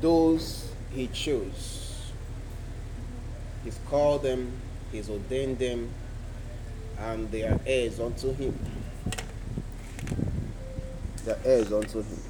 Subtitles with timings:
[0.00, 2.12] those he chose.
[3.64, 4.52] He's called them,
[4.92, 5.90] he's ordained them,
[6.98, 8.58] and they are heirs unto him.
[11.24, 12.22] They are heirs unto him.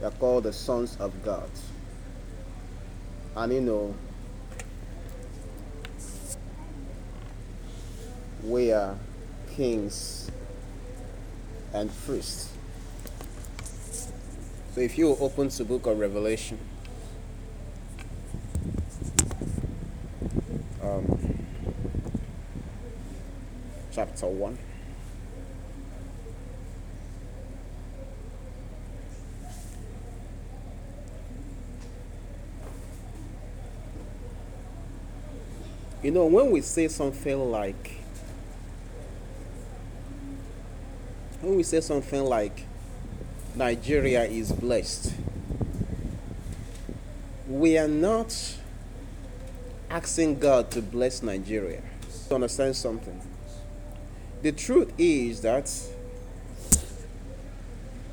[0.00, 1.50] They are called the sons of God.
[3.36, 3.94] And you know,
[8.42, 8.96] we are
[9.54, 10.30] kings
[11.72, 12.50] and priests.
[14.72, 16.56] So if you open to book of Revelation,
[20.80, 21.44] um,
[23.90, 24.58] chapter 1.
[36.04, 38.00] You know, when we say something like,
[41.40, 42.66] when we say something like,
[43.56, 45.12] Nigeria is blessed,
[47.48, 48.56] we are not
[49.90, 51.82] asking God to bless Nigeria.
[52.28, 53.20] To understand something.
[54.42, 55.70] The truth is that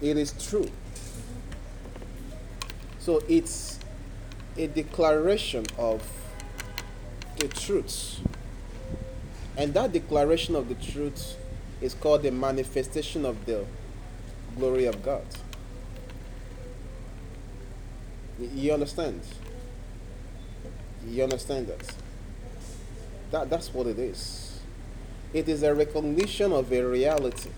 [0.02, 0.69] it is true.
[2.99, 3.80] So it's
[4.58, 6.03] a declaration of
[7.38, 8.19] the truth.
[9.55, 11.35] And that declaration of the truth
[11.80, 13.65] is called the manifestation of the
[14.58, 15.25] glory of God.
[18.39, 19.22] You understand?
[21.08, 21.94] You understand that?
[23.31, 24.59] That that's what it is.
[25.33, 27.49] It is a recognition of a reality.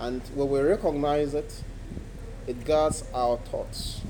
[0.00, 1.62] And when we recognize it,
[2.46, 4.00] it guards our thoughts.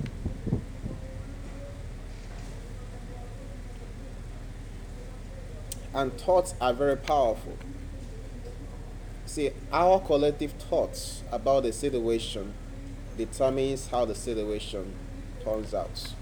[5.95, 7.56] And thoughts are very powerful.
[9.39, 12.55] See, our collective thoughts about the situation
[13.17, 14.92] determines how the situation
[15.44, 16.12] turns out.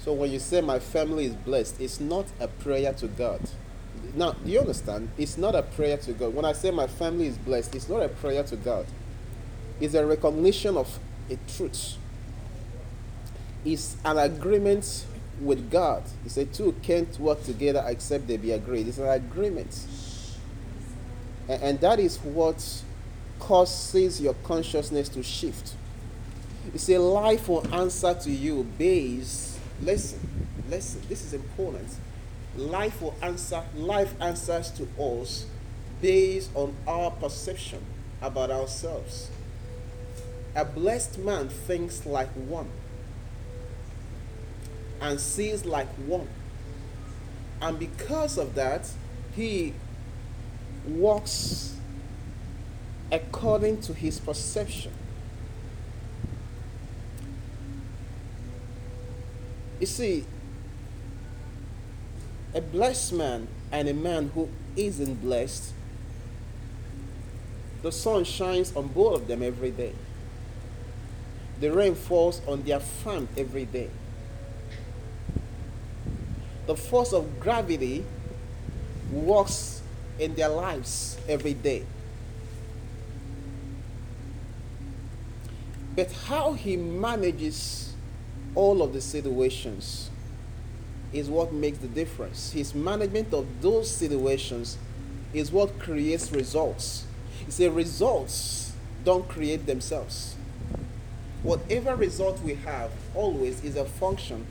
[0.00, 3.42] So when you say my family is blessed, it's not a prayer to God.
[4.14, 5.10] Now, do you understand?
[5.18, 6.34] It's not a prayer to God.
[6.34, 8.86] When I say my family is blessed, it's not a prayer to God.
[9.82, 11.98] It's a recognition of a truth.
[13.66, 15.04] It's an agreement
[15.40, 16.04] with God.
[16.22, 18.88] He said, Two can't work together except they be agreed.
[18.88, 19.86] It's an agreement.
[21.48, 22.82] And, and that is what
[23.38, 25.74] causes your consciousness to shift.
[26.72, 30.18] You see, life will answer to you based, listen,
[30.68, 31.88] listen, this is important.
[32.56, 35.46] Life will answer, life answers to us
[36.00, 37.80] based on our perception
[38.22, 39.30] about ourselves.
[40.56, 42.70] A blessed man thinks like one
[45.04, 46.26] and sees like one.
[47.60, 48.90] And because of that,
[49.36, 49.74] he
[50.86, 51.76] walks
[53.12, 54.92] according to his perception.
[59.78, 60.24] You see,
[62.54, 65.74] a blessed man and a man who isn't blessed,
[67.82, 69.92] the sun shines on both of them every day.
[71.60, 73.90] The rain falls on their farm every day.
[76.66, 78.04] The force of gravity
[79.12, 79.82] works
[80.18, 81.84] in their lives every day.
[85.96, 87.92] But how he manages
[88.54, 90.10] all of the situations
[91.12, 92.52] is what makes the difference.
[92.52, 94.76] His management of those situations
[95.32, 97.06] is what creates results.
[97.46, 98.72] You see, results
[99.04, 100.34] don't create themselves.
[101.42, 104.46] Whatever result we have always is a function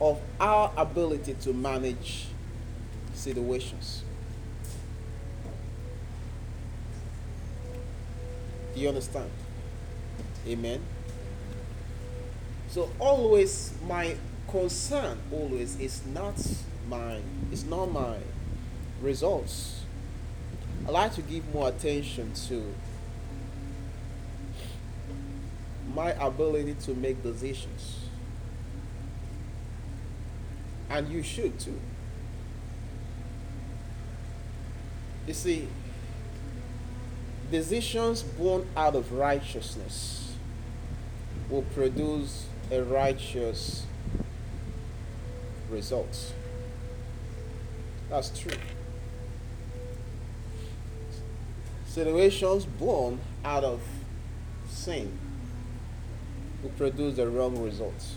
[0.00, 2.26] of our ability to manage
[3.14, 4.02] situations.
[8.74, 9.30] Do you understand?
[10.48, 10.80] Amen.
[12.68, 14.16] So always my
[14.48, 16.34] concern always is not
[16.88, 17.20] my
[17.52, 18.16] it's not my
[19.00, 19.82] results.
[20.86, 22.74] I like to give more attention to
[25.94, 28.03] my ability to make decisions.
[30.94, 31.80] And you should too.
[35.26, 35.66] You see,
[37.50, 40.36] decisions born out of righteousness
[41.50, 43.86] will produce a righteous
[45.68, 46.32] result.
[48.08, 48.56] That's true.
[51.88, 53.80] Situations born out of
[54.68, 55.18] sin
[56.62, 58.14] will produce the wrong results.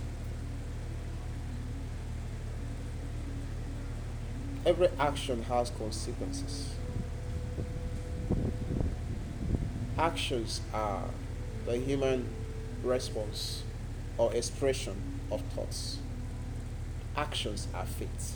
[4.67, 6.71] Every action has consequences.
[9.97, 11.05] Actions are
[11.65, 12.27] the human
[12.83, 13.63] response
[14.17, 15.99] or expression of thoughts.
[17.15, 18.35] Actions are faith.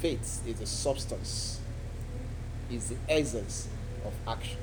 [0.00, 1.58] Faith is the substance,
[2.70, 3.66] is the essence
[4.04, 4.58] of action.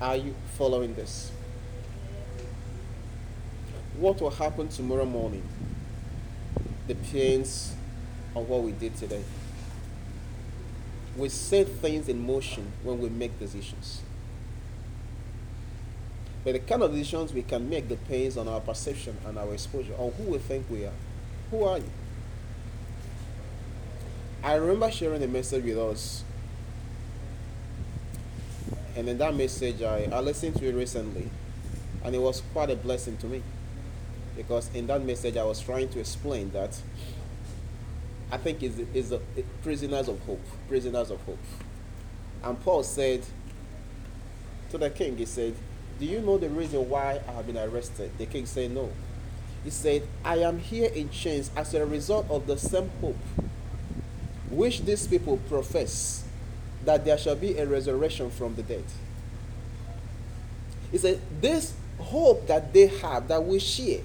[0.00, 1.30] Are you following this?
[3.98, 5.46] What will happen tomorrow morning
[6.86, 7.74] depends
[8.34, 9.22] on what we did today.
[11.16, 14.02] We set things in motion when we make decisions.
[16.44, 19.94] But the kind of decisions we can make depends on our perception and our exposure,
[19.98, 20.92] on who we think we are.
[21.50, 21.90] Who are you?
[24.44, 26.22] I remember sharing a message with us.
[28.94, 31.30] And in that message, I, I listened to it recently.
[32.04, 33.42] And it was quite a blessing to me.
[34.36, 36.78] Because in that message, I was trying to explain that
[38.30, 39.14] I think is is
[39.62, 41.38] prisoners of hope, prisoners of hope.
[42.44, 43.22] And Paul said
[44.70, 45.54] to the king, he said,
[45.98, 48.90] "Do you know the reason why I have been arrested?" The king said, "No."
[49.64, 53.16] He said, "I am here in chains as a result of the same hope
[54.50, 56.24] which these people profess
[56.84, 58.84] that there shall be a resurrection from the dead."
[60.92, 64.02] He said, "This hope that they have, that we share."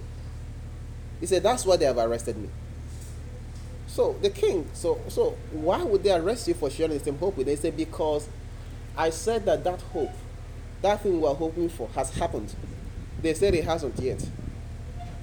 [1.22, 2.50] He said, "That's why they have arrested me."
[3.88, 7.38] So the king, so so why would they arrest you for sharing the same hope
[7.38, 7.48] with?
[7.48, 8.28] They said because
[8.98, 10.12] I said that that hope,
[10.82, 12.54] that thing we are hoping for, has happened.
[13.22, 14.28] They said it hasn't yet.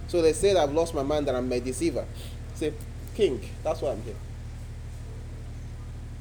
[0.07, 2.07] So they said I've lost my mind that I'm a deceiver.
[2.55, 2.73] Say,
[3.15, 4.15] king, that's why I'm here.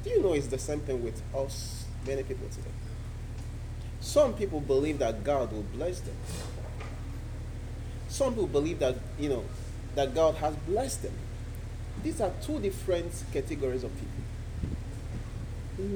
[0.04, 2.70] Do you know it's the same thing with us, many people today?
[4.00, 6.16] Some people believe that God will bless them.
[8.08, 9.44] Some people believe that, you know,
[9.98, 11.12] that God has blessed them.
[12.04, 14.22] These are two different categories of people.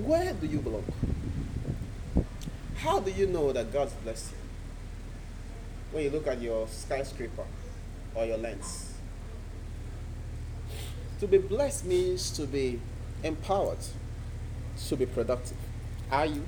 [0.03, 0.93] Where do you belong?
[2.79, 4.39] How do you know that God's blessed you?
[5.93, 7.45] When you look at your skyscraper
[8.17, 8.93] or your lens.
[11.21, 12.81] To be blessed means to be
[13.23, 13.87] empowered,
[14.89, 15.59] to be productive.
[16.11, 16.45] Are you?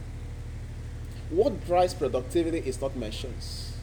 [1.30, 3.76] What drives productivity is not machines,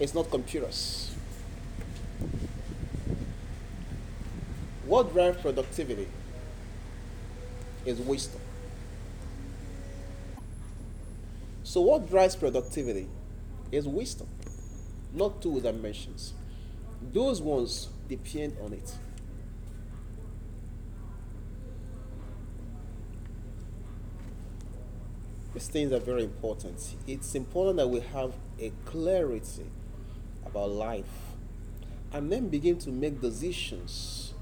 [0.00, 1.07] it's not computers
[4.84, 6.08] What drives productivity
[7.84, 8.40] is wisdom.
[11.62, 13.08] So, what drives productivity
[13.70, 14.28] is wisdom,
[15.12, 16.32] not two dimensions.
[17.12, 18.94] Those ones depend on it.
[25.54, 26.94] These things are very important.
[27.06, 29.66] It's important that we have a clarity
[30.46, 31.27] about life
[32.12, 34.34] and then begin to make decisions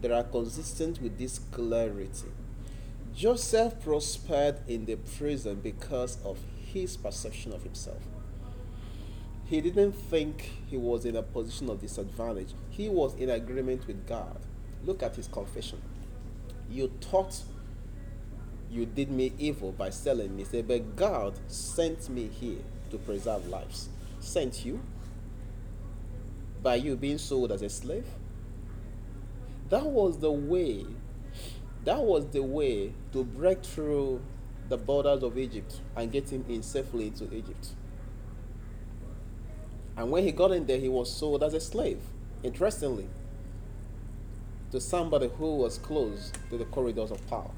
[0.00, 2.28] that are consistent with this clarity.
[3.14, 6.38] Joseph prospered in the prison because of
[6.72, 8.02] his perception of himself.
[9.46, 12.50] He didn't think he was in a position of disadvantage.
[12.70, 14.38] He was in agreement with God.
[14.84, 15.80] Look at his confession.
[16.70, 17.40] You thought
[18.70, 20.44] you did me evil by selling me.
[20.44, 22.58] Say, but God sent me here
[22.90, 23.88] to preserve lives.
[24.20, 24.80] Sent you
[26.62, 28.06] by you being sold as a slave?
[29.68, 30.86] That was the way,
[31.84, 34.20] that was the way to break through
[34.68, 37.68] the borders of Egypt and get him in safely into Egypt.
[39.96, 42.00] And when he got in there, he was sold as a slave,
[42.42, 43.08] interestingly,
[44.70, 47.50] to somebody who was close to the corridors of power.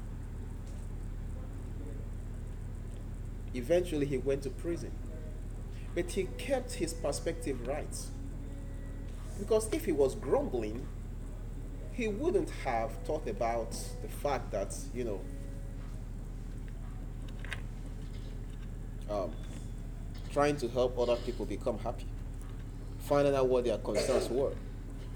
[3.53, 4.91] Eventually, he went to prison.
[5.93, 7.95] But he kept his perspective right.
[9.41, 10.85] Because if he was grumbling,
[11.93, 13.71] he wouldn't have thought about
[14.03, 15.21] the fact that, you know,
[19.09, 19.31] um,
[20.31, 22.05] trying to help other people become happy,
[22.99, 24.53] finding out what their concerns were.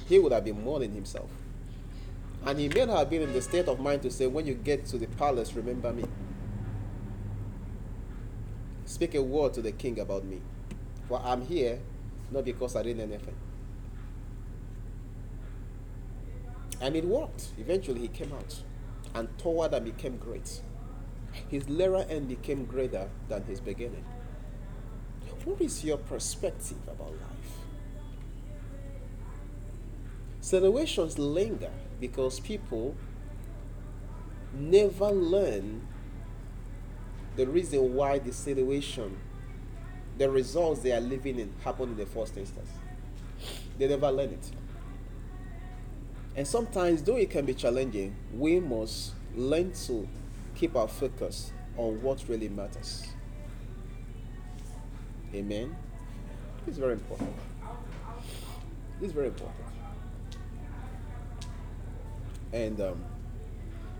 [0.09, 1.29] He would have been mourning himself.
[2.47, 4.55] And he may not have been in the state of mind to say, when you
[4.55, 6.05] get to the palace, remember me.
[8.85, 10.41] Speak a word to the king about me.
[11.07, 11.77] For I'm here
[12.31, 13.35] not because I did anything.
[16.81, 17.49] And it worked.
[17.57, 18.61] Eventually, he came out
[19.13, 20.61] and toward and became great.
[21.49, 24.05] His later end became greater than his beginning.
[25.43, 27.59] What is your perspective about life?
[30.41, 32.95] Situations linger because people
[34.53, 35.87] never learn
[37.35, 39.17] the reason why the situation,
[40.17, 42.69] the results they are living in, happened in the first instance.
[43.77, 44.51] They never learn it.
[46.35, 50.07] And sometimes, though it can be challenging, we must learn to
[50.55, 53.07] keep our focus on what really matters.
[55.33, 55.75] Amen.
[56.67, 57.33] It's very important.
[59.01, 59.57] It's very important.
[62.53, 63.03] And um,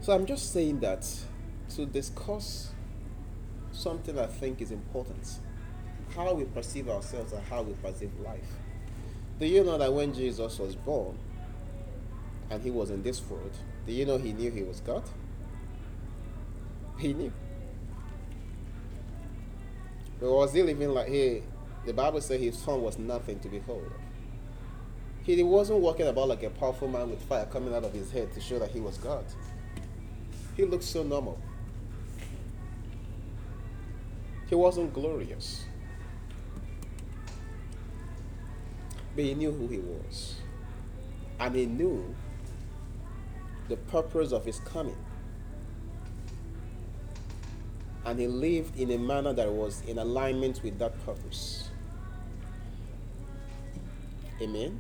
[0.02, 1.08] so I'm just saying that
[1.76, 2.72] to discuss
[3.72, 5.40] something I think is important
[6.16, 8.48] how we perceive ourselves and how we perceive life.
[9.40, 11.18] Do you know that when Jesus was born
[12.50, 15.04] and he was in this world, do you know he knew he was God?
[16.98, 17.32] He knew.
[20.20, 21.44] But was he living like he?
[21.86, 23.92] The Bible says his son was nothing to behold.
[25.24, 28.32] He wasn't walking about like a powerful man with fire coming out of his head
[28.34, 29.26] to show that he was God.
[30.56, 31.40] He looked so normal.
[34.48, 35.66] He wasn't glorious.
[39.16, 40.36] But he knew who he was.
[41.40, 42.16] And he knew
[43.68, 44.98] the purpose of his coming.
[48.06, 51.70] And he lived in a manner that was in alignment with that purpose.
[54.42, 54.80] Amen.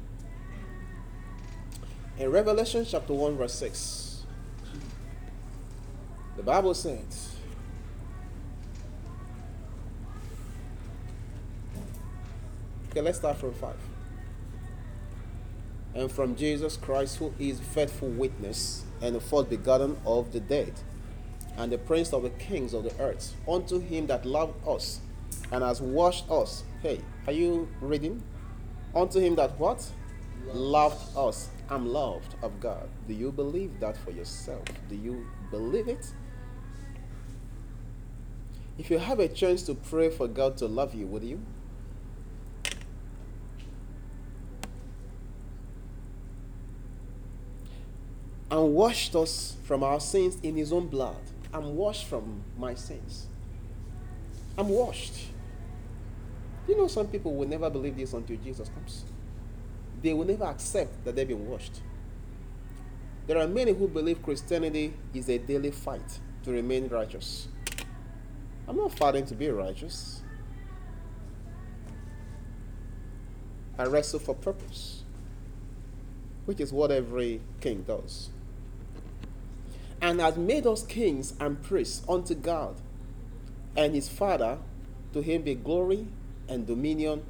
[2.20, 4.24] In Revelation chapter 1, verse 6,
[6.38, 7.36] the Bible says,
[12.92, 13.75] Okay, let's start from 5
[15.96, 20.74] and from Jesus Christ, who is faithful witness and the first begotten of the dead,
[21.58, 25.00] and the prince of the kings of the earth, unto him that loved us
[25.52, 26.64] and has washed us.
[26.84, 28.22] Hey, are you reading?
[28.94, 29.90] Unto him that what?
[30.48, 31.50] Loved us.
[31.70, 32.88] I'm loved of God.
[33.08, 34.64] Do you believe that for yourself?
[34.90, 36.14] Do you believe it?
[38.78, 41.42] If you have a chance to pray for God to love you, would you?
[48.52, 51.18] And washed us from our sins in his own blood.
[51.54, 53.28] I'm washed from my sins.
[54.58, 55.14] I'm washed.
[56.68, 59.06] You know, some people will never believe this until Jesus comes.
[60.02, 61.82] They will never accept that they've been washed.
[63.28, 67.48] There are many who believe Christianity is a daily fight to remain righteous.
[68.68, 70.22] I'm not fighting to be righteous.
[73.78, 75.04] I wrestle for purpose,
[76.46, 78.30] which is what every king does
[80.05, 82.75] and has made us kings and priests unto God
[83.75, 84.59] and his Father.
[85.13, 86.05] To him be glory
[86.47, 87.24] and dominion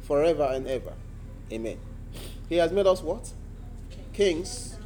[0.00, 0.94] forever and ever.
[1.52, 1.78] Amen.
[2.48, 3.30] He has made us what?
[4.14, 4.78] Kings.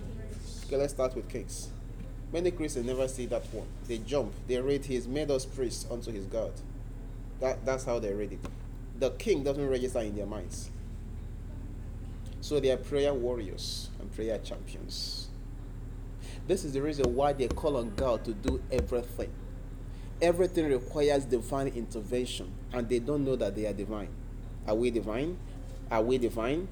[0.67, 1.69] Okay, let's start with kings.
[2.33, 3.69] Many Christians never see that one.
[3.87, 4.33] They jump.
[4.49, 6.53] They read, He has made us priests unto His God.
[7.39, 8.41] That, that's how they read it.
[8.99, 10.71] The king doesn't register in their minds.
[12.41, 15.28] So they are prayer warriors and prayer champions.
[16.49, 19.31] This is the reason why they call on God to do everything.
[20.23, 24.09] Everything requires divine intervention, and they don't know that they are divine.
[24.67, 25.37] Are we divine?
[25.91, 26.67] Are we divine?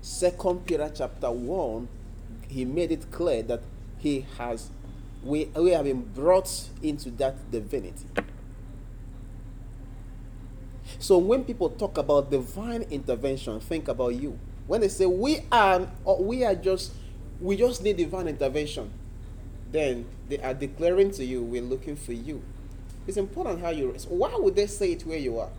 [0.00, 1.88] Second Peter chapter 1,
[2.46, 3.60] he made it clear that
[3.98, 4.70] he has
[5.24, 8.06] we, we have been brought into that divinity.
[10.98, 14.38] So when people talk about divine intervention, think about you.
[14.66, 16.92] When they say we are we are just
[17.40, 18.90] we just need divine intervention.
[19.70, 22.42] Then they are declaring to you, we're looking for you.
[23.06, 23.94] It's important how you.
[24.08, 25.50] Why would they say it where you are?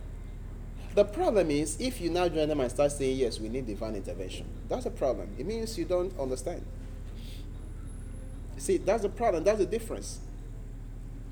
[0.94, 3.94] The problem is if you now join them and start saying, yes, we need divine
[3.94, 4.46] intervention.
[4.68, 5.28] That's a problem.
[5.38, 6.64] It means you don't understand.
[8.56, 9.44] See, that's the problem.
[9.44, 10.20] That's the difference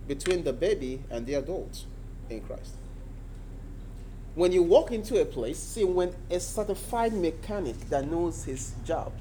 [0.07, 1.87] between the baby and the adult
[2.29, 2.75] in Christ.
[4.35, 9.13] When you walk into a place, see, when a certified mechanic that knows his job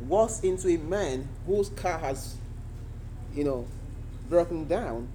[0.00, 2.36] walks into a man whose car has,
[3.34, 3.66] you know,
[4.28, 5.08] broken down,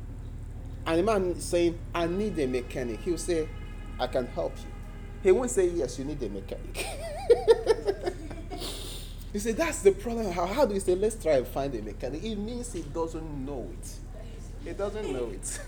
[0.86, 3.48] and the man is saying, I need a mechanic, he'll say,
[4.00, 4.72] I can help you.
[5.24, 6.88] He won't say, Yes, you need a mechanic.
[9.34, 10.32] you say, That's the problem.
[10.32, 12.24] How, how do you say, Let's try and find a mechanic?
[12.24, 13.94] It means he doesn't know it.
[14.66, 15.60] He doesn't know it.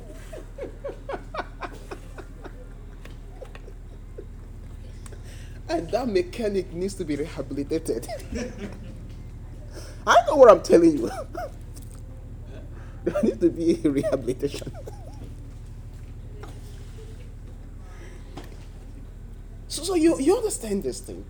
[5.68, 8.06] and that mechanic needs to be rehabilitated.
[10.06, 11.10] I know what I'm telling you.
[13.04, 14.72] there needs to be rehabilitation.
[19.68, 21.24] so, so you, you understand this thing.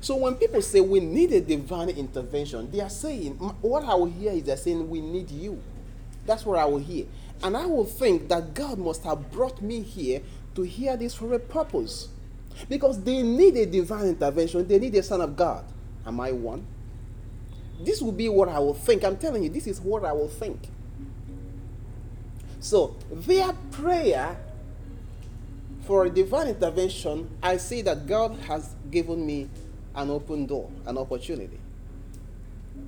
[0.00, 4.06] So when people say we need a divine intervention, they are saying, what I will
[4.06, 5.62] hear is they're saying we need you.
[6.24, 7.06] That's what I will hear.
[7.42, 10.22] And I will think that God must have brought me here
[10.54, 12.08] to hear this for a purpose.
[12.68, 15.64] Because they need a divine intervention, they need a son of God.
[16.06, 16.66] Am I one?
[17.80, 19.04] This will be what I will think.
[19.04, 20.68] I'm telling you, this is what I will think.
[22.60, 24.36] So, their prayer
[25.82, 29.48] for a divine intervention, I see that God has given me
[29.94, 31.58] an open door, an opportunity.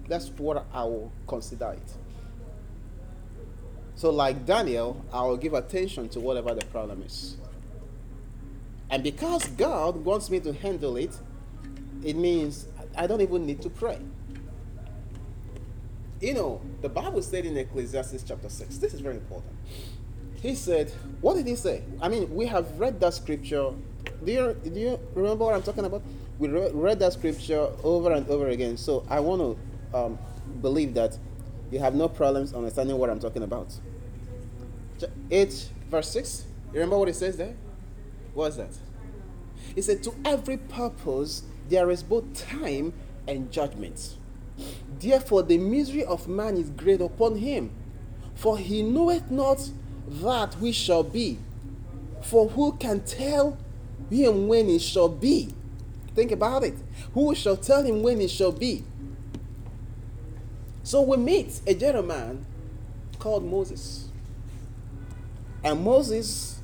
[0.08, 1.92] That's what I will consider it.
[3.94, 7.36] So, like Daniel, I will give attention to whatever the problem is.
[8.90, 11.16] And because God wants me to handle it,
[12.04, 12.66] it means
[12.96, 13.98] I don't even need to pray.
[16.20, 19.52] You know, the Bible said in Ecclesiastes chapter 6, this is very important.
[20.42, 20.90] He said,
[21.20, 21.82] What did he say?
[22.00, 23.72] I mean, we have read that scripture.
[24.24, 26.02] Do you, do you remember what I'm talking about?
[26.38, 28.76] We re- read that scripture over and over again.
[28.76, 29.58] So I want
[29.92, 30.18] to um,
[30.60, 31.16] believe that
[31.70, 33.72] you have no problems understanding what I'm talking about.
[35.30, 36.44] 8 verse 6.
[36.72, 37.54] You remember what it says there?
[38.38, 38.78] What is that?
[39.74, 42.92] He said, To every purpose there is both time
[43.26, 44.14] and judgment.
[45.00, 47.72] Therefore, the misery of man is great upon him,
[48.36, 49.68] for he knoweth not
[50.06, 51.40] that we shall be.
[52.22, 53.58] For who can tell
[54.08, 55.52] him when it shall be?
[56.14, 56.76] Think about it.
[57.14, 58.84] Who shall tell him when it shall be?
[60.84, 62.46] So we meet a gentleman
[63.18, 64.10] called Moses.
[65.64, 66.57] And Moses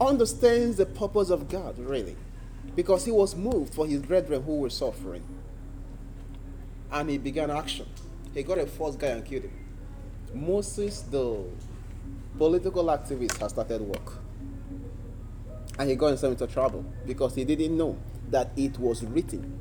[0.00, 2.16] understands the purpose of God, really,
[2.74, 5.22] because he was moved for his brethren who were suffering.
[6.90, 7.86] And he began action.
[8.34, 9.52] He got a false guy and killed him.
[10.34, 11.42] Moses, the
[12.36, 14.18] political activist, has started work.
[15.78, 17.98] And he got himself into trouble because he didn't know
[18.30, 19.60] that it was written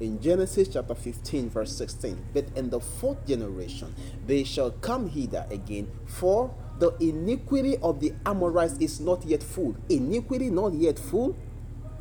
[0.00, 2.26] in Genesis chapter 15, verse 16.
[2.34, 3.94] But in the fourth generation,
[4.26, 9.76] they shall come hither again, for the iniquity of the Amorites is not yet full.
[9.88, 11.36] Iniquity not yet full?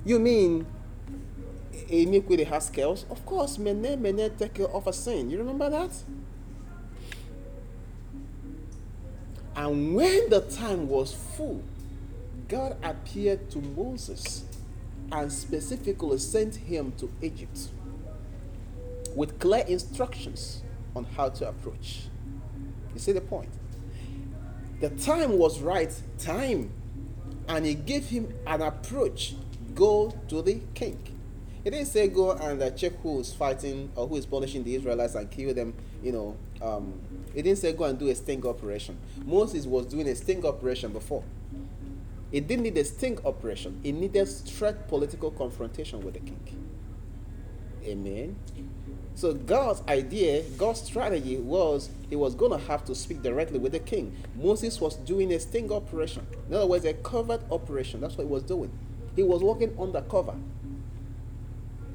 [0.05, 0.65] You mean
[1.89, 3.05] iniquity has scales?
[3.09, 5.29] Of course, mene mene tekel upharsin.
[5.29, 5.91] You remember that?
[9.55, 11.61] And when the time was full,
[12.48, 14.46] God appeared to Moses
[15.11, 17.69] and specifically sent him to Egypt
[19.15, 20.63] with clear instructions
[20.96, 22.03] on how to approach.
[22.93, 23.50] You see the point?
[24.81, 26.72] The time was right time,
[27.48, 29.35] and he gave him an approach
[29.75, 31.00] go to the king.
[31.63, 34.74] He didn't say go and uh, check who is fighting or who is punishing the
[34.74, 36.35] Israelites and kill them, you know.
[36.61, 37.00] Um,
[37.33, 38.98] he didn't say go and do a sting operation.
[39.24, 41.24] Moses was doing a sting operation before.
[42.31, 46.39] He didn't need a sting operation, he needed straight political confrontation with the king.
[47.83, 48.35] Amen.
[49.15, 53.74] So God's idea, God's strategy was he was going to have to speak directly with
[53.74, 54.15] the king.
[54.35, 56.25] Moses was doing a sting operation.
[56.47, 58.01] In other words, a covert operation.
[58.01, 58.71] That's what he was doing.
[59.15, 60.35] He was working undercover.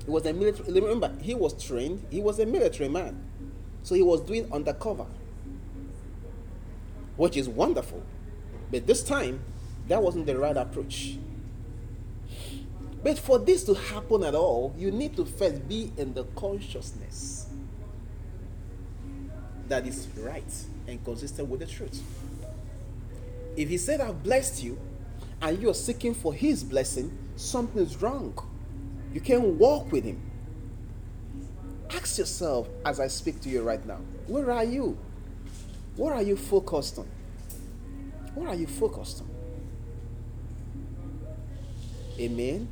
[0.04, 0.72] He was a military.
[0.80, 2.06] Remember, he was trained.
[2.10, 3.24] He was a military man,
[3.82, 5.06] so he was doing undercover,
[7.16, 8.02] which is wonderful.
[8.70, 9.40] But this time,
[9.88, 11.18] that wasn't the right approach.
[13.06, 17.46] But for this to happen at all, you need to first be in the consciousness
[19.68, 20.52] that is right
[20.88, 22.02] and consistent with the truth.
[23.56, 24.76] If he said, I've blessed you,
[25.40, 28.36] and you're seeking for his blessing, something is wrong.
[29.14, 30.20] You can't walk with him.
[31.90, 34.98] Ask yourself as I speak to you right now where are you?
[35.94, 37.06] What are you focused on?
[38.34, 39.30] What are you focused on?
[42.18, 42.68] Amen.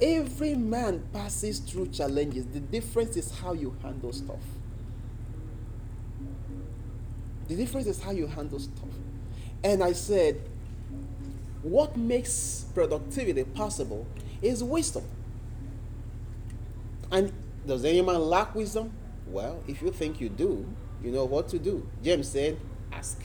[0.00, 2.46] Every man passes through challenges.
[2.46, 4.40] The difference is how you handle stuff.
[7.48, 8.88] The difference is how you handle stuff.
[9.62, 10.40] And I said,
[11.62, 14.06] what makes productivity possible
[14.40, 15.04] is wisdom.
[17.12, 17.32] And
[17.66, 18.92] does any man lack wisdom?
[19.26, 20.66] Well, if you think you do,
[21.02, 21.86] you know what to do.
[22.02, 22.58] James said,
[22.92, 23.22] ask.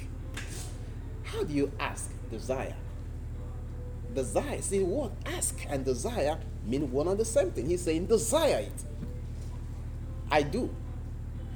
[1.24, 2.12] How do you ask?
[2.30, 2.76] Desire.
[4.14, 4.62] Desire.
[4.62, 5.12] See what?
[5.26, 7.68] Ask and desire mean one and the same thing.
[7.68, 8.84] He's saying, desire it.
[10.32, 10.70] I do.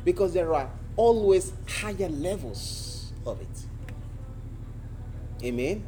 [0.06, 3.48] Because there are always higher levels of it.
[5.43, 5.86] Amen.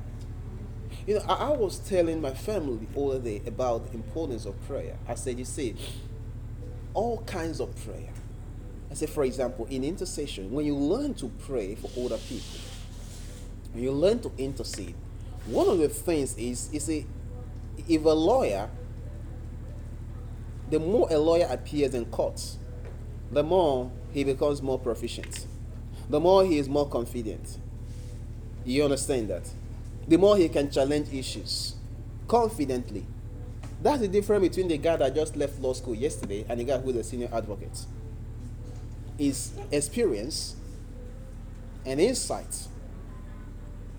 [1.08, 4.98] You know, I, I, was telling my family other day about the importance of prayer.
[5.08, 5.76] I said, you see,
[6.94, 8.14] all kinds of prayer.
[8.90, 12.60] I said, for example, in intercession, when you learn to pray for other people,
[13.74, 14.96] when you learn to intercede,
[15.46, 17.06] one of the things is, you see,
[17.88, 18.70] if a lawyer
[20.72, 22.42] the more a lawyer appears in court,
[23.32, 25.46] the more he becomes more proficient.
[26.10, 27.58] The more he is more confident.
[28.66, 29.50] You understand that?
[30.08, 31.76] The more he can challenge issues
[32.28, 33.06] confidently.
[33.82, 36.78] That's the difference between the guy that just left law school yesterday and the guy
[36.78, 37.86] who is a senior advocate.
[39.18, 40.56] is experience
[41.86, 42.68] and insight.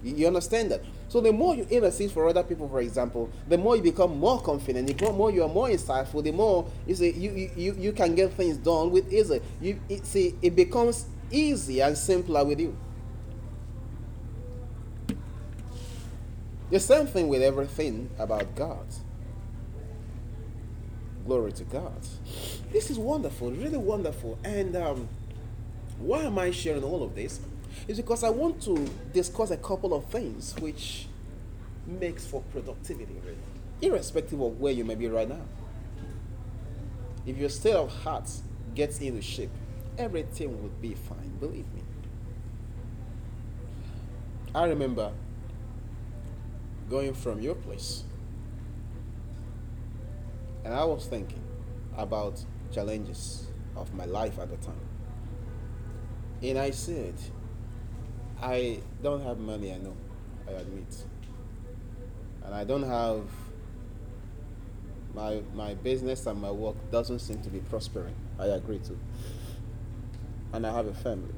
[0.02, 0.82] You understand that?
[1.12, 4.40] So the more you intercede for other people, for example, the more you become more
[4.40, 8.14] confident, the more you are more insightful, the more you see you, you, you can
[8.14, 9.30] get things done with ease.
[9.60, 12.74] You it, see it becomes easier and simpler with you.
[16.70, 18.86] The same thing with everything about God.
[21.26, 22.00] Glory to God.
[22.72, 24.38] This is wonderful, really wonderful.
[24.44, 25.10] And um,
[25.98, 27.38] why am I sharing all of this?
[27.88, 31.06] It's because I want to discuss a couple of things which
[31.86, 33.36] makes for productivity, really,
[33.80, 35.42] irrespective of where you may be right now.
[37.26, 38.30] If your state of heart
[38.74, 39.50] gets into shape,
[39.98, 41.82] everything will be fine, believe me.
[44.54, 45.12] I remember
[46.90, 48.04] going from your place
[50.64, 51.42] and I was thinking
[51.96, 54.80] about challenges of my life at the time.
[56.42, 57.14] And I said,
[58.42, 59.94] I don't have money, I know,
[60.48, 61.04] I admit.
[62.44, 63.22] And I don't have
[65.14, 68.16] my my business and my work doesn't seem to be prospering.
[68.40, 68.98] I agree too.
[70.52, 71.34] And I have a family.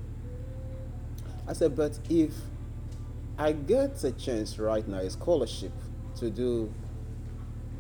[1.47, 2.33] I said, but if
[3.37, 5.73] I get a chance right now, a scholarship
[6.17, 6.73] to do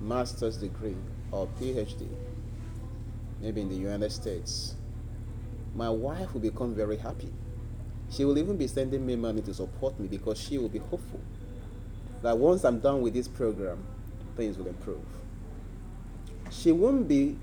[0.00, 0.96] master's degree
[1.30, 2.08] or PhD,
[3.40, 4.74] maybe in the United States,
[5.74, 7.32] my wife will become very happy.
[8.10, 11.20] She will even be sending me money to support me because she will be hopeful
[12.22, 13.84] that once I'm done with this program,
[14.36, 15.04] things will improve.
[16.50, 17.36] She won't be,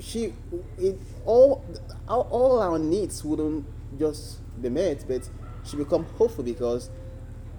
[0.00, 0.32] she,
[0.76, 1.64] it, all,
[2.08, 3.64] all our needs wouldn't
[3.98, 5.28] just be met, but
[5.64, 6.90] she become hopeful because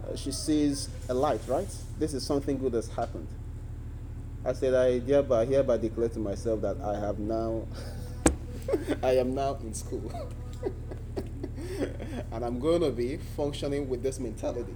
[0.07, 1.67] uh, she sees a light, right?
[1.97, 3.27] This is something good has happened.
[4.45, 7.67] I said, I hereby, hereby declare to myself that I have now,
[9.03, 10.11] I am now in school.
[12.31, 14.75] and I'm going to be functioning with this mentality.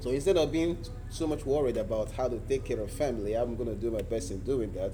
[0.00, 3.56] So instead of being so much worried about how to take care of family, I'm
[3.56, 4.92] going to do my best in doing that.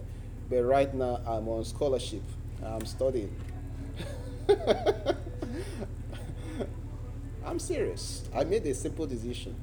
[0.48, 2.22] But right now, I'm on scholarship.
[2.64, 3.34] I'm studying.
[7.44, 8.22] I'm serious.
[8.34, 9.56] I made a simple decision.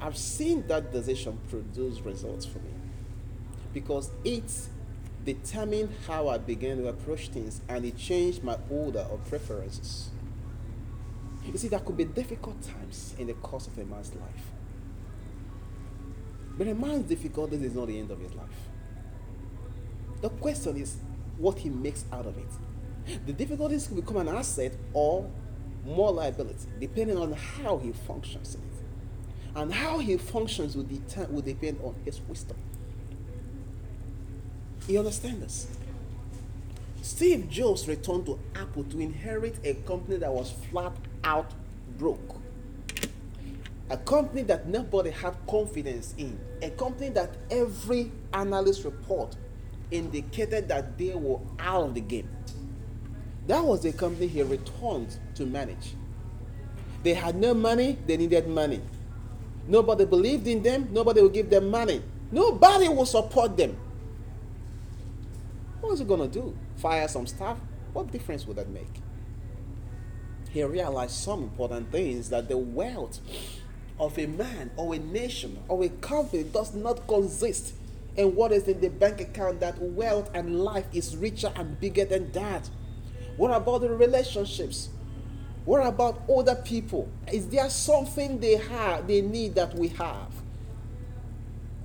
[0.00, 2.70] I've seen that decision produce results for me
[3.72, 4.50] because it
[5.26, 10.10] determined how I began to approach things and it changed my order of preferences.
[11.44, 14.50] You see, there could be difficult times in the course of a man's life.
[16.56, 18.48] But a man's difficulties is not the end of his life.
[20.22, 20.96] The question is
[21.36, 23.26] what he makes out of it.
[23.26, 25.28] The difficulties could become an asset or
[25.84, 28.66] more liability, depending on how he functions in it.
[29.54, 32.56] And how he functions will, depend on his wisdom.
[34.88, 35.66] You understand this?
[37.02, 40.92] Steve Jobs returned to Apple to inherit a company that was flat
[41.24, 41.50] out
[41.98, 42.36] broke.
[43.90, 46.38] A company that nobody had confidence in.
[46.62, 49.36] A company that every analyst report
[49.90, 52.28] indicated that they were out of the game.
[53.46, 55.94] That was the company he returned to manage.
[57.02, 58.80] They had no money, they needed money.
[59.68, 62.02] Nobody believed in them, nobody would give them money.
[62.32, 63.76] Nobody will support them.
[65.80, 66.56] What was he to do?
[66.76, 67.58] Fire some staff?
[67.92, 69.00] What difference would that make?
[70.50, 73.20] He realized some important things that the wealth
[73.98, 77.74] of a man or a nation or a company does not consist
[78.16, 82.04] in what is in the bank account, that wealth and life is richer and bigger
[82.04, 82.68] than that.
[83.36, 84.88] What about the relationships?
[85.66, 87.08] What about other people?
[87.30, 90.32] Is there something they have, they need that we have?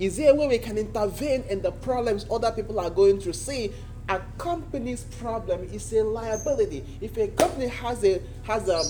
[0.02, 3.34] Is there a way we can intervene in the problems other people are going through?
[3.34, 3.72] See,
[4.08, 6.84] a company's problem is a liability.
[7.00, 8.82] If a company has a has a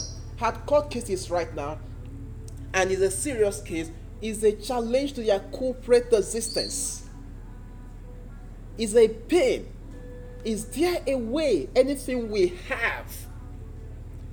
[0.43, 1.79] had court cases right now,
[2.73, 3.91] and is a serious case,
[4.23, 7.07] is a challenge to their corporate existence.
[8.79, 9.69] Is a pain.
[10.45, 13.13] Is there a way anything we have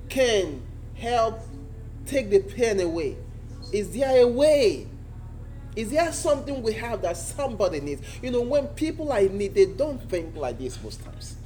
[0.07, 0.61] can
[0.95, 1.41] help
[2.05, 3.17] take the pain away?
[3.73, 4.87] Is there a way?
[5.79, 8.01] Is there something we have that somebody needs?
[8.21, 11.37] You know, when people are in need, they don't think like this most times.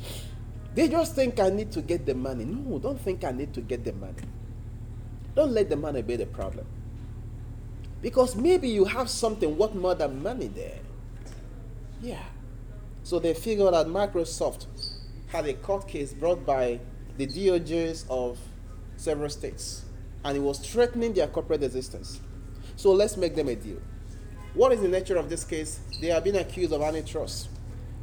[0.73, 2.43] They just think I need to get the money.
[2.43, 4.23] No, don't think I need to get the money.
[5.35, 6.65] Don't let the money be the problem.
[8.01, 10.79] Because maybe you have something worth more than money there.
[12.01, 12.23] Yeah.
[13.03, 14.65] So they figured out Microsoft
[15.27, 16.79] had a court case brought by
[17.17, 18.39] the DOJs of
[18.97, 19.85] several states,
[20.25, 22.19] and it was threatening their corporate existence.
[22.75, 23.77] So let's make them a deal.
[24.53, 25.79] What is the nature of this case?
[25.99, 27.49] They have been accused of antitrust.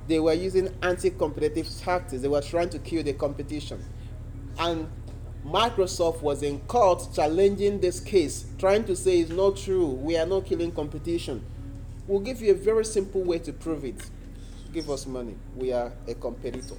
[0.09, 3.85] They were using anti competitive tactics, they were trying to kill the competition.
[4.59, 4.91] And
[5.47, 10.27] Microsoft was in court challenging this case, trying to say it's not true, we are
[10.27, 11.45] not killing competition.
[12.09, 14.11] We'll give you a very simple way to prove it.
[14.73, 16.75] Give us money, we are a competitor.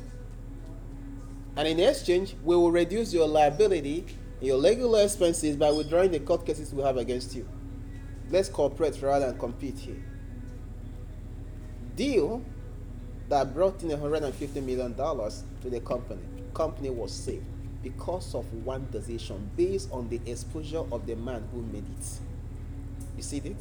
[1.55, 4.05] And in exchange, we will reduce your liability,
[4.41, 7.47] your legal expenses by withdrawing the court cases we have against you.
[8.31, 10.03] Let's cooperate rather than compete here.
[11.95, 12.41] Deal
[13.27, 16.21] that brought in $150 million to the company.
[16.53, 17.45] Company was saved
[17.83, 22.19] because of one decision based on the exposure of the man who made it.
[23.17, 23.57] You see it?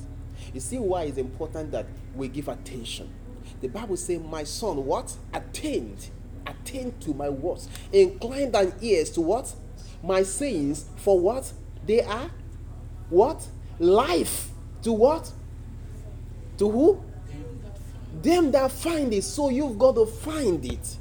[0.55, 3.13] You see why it's important that we give attention.
[3.61, 5.17] The Bible says, My son, what?
[5.35, 6.11] Attained.
[6.47, 7.69] Attend to my words.
[7.93, 9.53] Incline thine ears to what?
[10.03, 10.87] My sayings.
[10.97, 11.53] For what?
[11.87, 12.31] They are
[13.09, 13.47] what?
[13.79, 14.50] Life.
[14.83, 15.31] To what?
[16.59, 17.05] To who?
[18.23, 19.25] Them that find it.
[19.25, 20.97] So you've got to find it.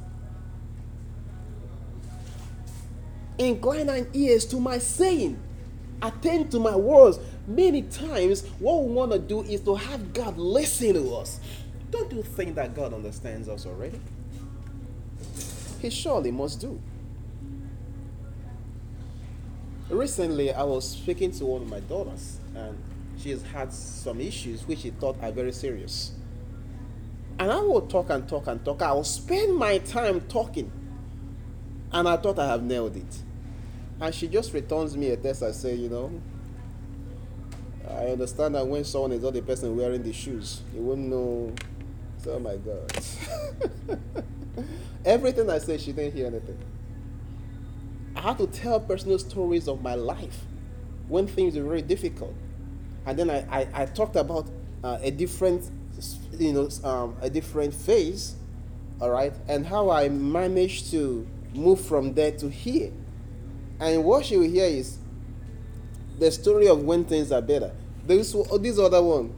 [3.38, 5.39] Incline thine ears to my saying.
[6.02, 7.20] Attend to my words.
[7.48, 11.39] Many times, what we want to do is to have God listen to us.
[11.89, 14.00] Don't you think that God understands us already?
[15.82, 16.80] He surely must do.
[19.89, 22.78] Recently, I was speaking to one of my daughters, and
[23.21, 26.13] she has had some issues which she thought are very serious.
[27.38, 28.82] And I will talk and talk and talk.
[28.82, 30.71] I will spend my time talking.
[31.91, 33.23] And I thought I have nailed it.
[33.99, 36.21] And she just returns me a text I say, you know,
[37.89, 41.53] I understand that when someone is not the person wearing the shoes, you wouldn't know.
[42.23, 43.99] So, oh my God.
[45.05, 46.58] Everything I say, she didn't hear anything.
[48.15, 50.45] I had to tell personal stories of my life
[51.08, 52.36] when things were very difficult.
[53.10, 54.48] And then I, I, I talked about
[54.84, 55.67] uh, a different,
[56.38, 58.36] you know, um, a different phase,
[59.02, 62.91] all right, and how I managed to move from there to here.
[63.80, 65.00] And what she will hear is
[66.19, 67.72] the story of when things are better.
[68.06, 69.34] This, this other one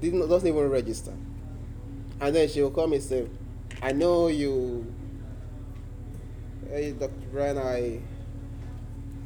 [0.00, 1.12] didn't, doesn't even register.
[2.20, 3.26] And then she will come and say,
[3.82, 4.86] I know you,
[6.70, 7.10] hey, Dr.
[7.32, 7.98] Brian, I,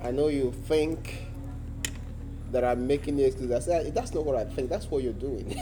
[0.02, 1.29] I know you think
[2.52, 3.50] that I'm making excuses.
[3.52, 4.68] I said, that's not what I think.
[4.68, 5.58] That's what you're doing.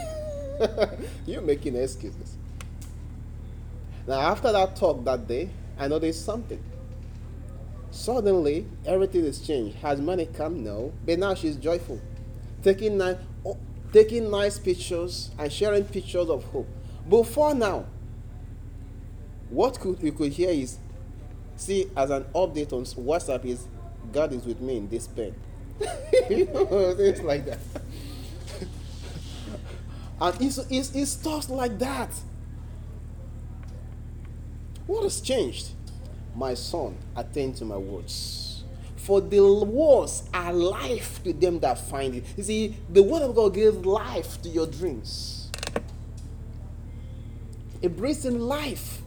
[1.25, 2.37] you're making excuses.
[4.07, 6.63] Now, after that talk that day, I noticed something.
[7.91, 9.77] Suddenly, everything is changed.
[9.77, 10.63] Has money come?
[10.63, 10.93] No.
[11.05, 11.99] But now she's joyful.
[12.63, 13.57] Taking nice, oh,
[13.91, 16.67] taking nice pictures and sharing pictures of hope.
[17.07, 17.85] Before now,
[19.49, 20.77] what could you could hear is,
[21.55, 23.67] see, as an update on WhatsApp is,
[24.11, 25.33] God is with me in this pen.
[26.29, 27.59] You know, things like that.
[30.21, 32.11] and it's, it's, it's stuff like that.
[34.87, 35.69] What has changed?
[36.35, 38.63] My son, attend to my words.
[38.95, 42.25] For the words are life to them that find it.
[42.37, 45.49] You see, the word of God gives life to your dreams.
[47.81, 49.01] In life.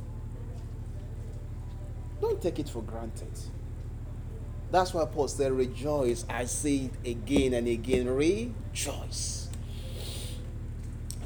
[2.21, 3.29] Don't take it for granted.
[4.73, 6.25] That's why Paul said, Rejoice.
[6.31, 8.09] I say it again and again.
[8.09, 9.51] Rejoice.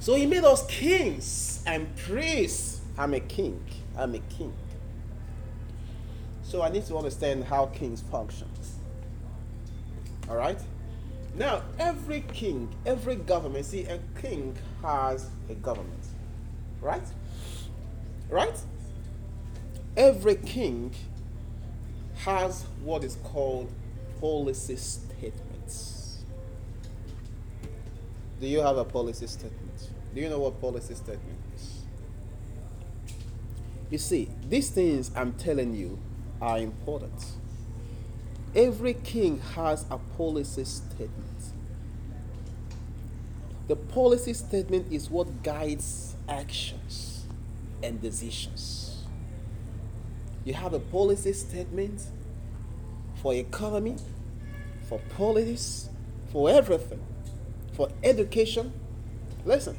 [0.00, 2.80] So he made us kings and priests.
[2.98, 3.64] I'm a king.
[3.96, 4.52] I'm a king.
[6.42, 8.48] So I need to understand how kings function.
[10.28, 10.58] All right?
[11.36, 16.04] Now, every king, every government, see, a king has a government.
[16.80, 17.06] Right?
[18.28, 18.58] Right?
[19.96, 20.94] Every king
[22.24, 23.70] has what is called
[24.20, 26.22] policy statements.
[28.40, 29.90] Do you have a policy statement?
[30.14, 31.82] Do you know what policy statement is?
[33.90, 35.98] You see, these things I'm telling you
[36.40, 37.24] are important.
[38.54, 41.26] Every king has a policy statement.
[43.68, 47.24] The policy statement is what guides actions
[47.82, 48.75] and decisions.
[50.46, 52.00] You have a policy statement
[53.20, 53.96] for economy,
[54.88, 55.88] for politics,
[56.30, 57.00] for everything,
[57.72, 58.72] for education.
[59.44, 59.76] Listen,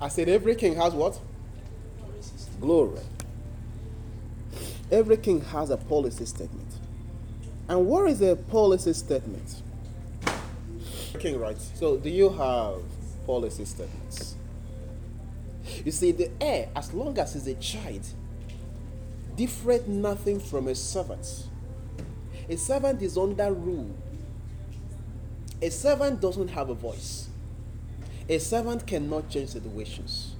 [0.00, 1.18] I said every king has what?
[2.60, 3.00] Glory.
[4.92, 6.68] Every king has a policy statement.
[7.68, 9.62] And what is a policy statement?
[11.18, 11.72] King writes.
[11.74, 12.82] So, do you have
[13.26, 14.36] policy statements?
[15.84, 18.06] You see, the heir, as long as he's a child,
[19.38, 21.46] different nothing from a servant.
[22.50, 23.94] A servant is under rule.
[25.62, 27.28] A servant doesn't have a voice.
[28.28, 30.34] A servant cannot change situations.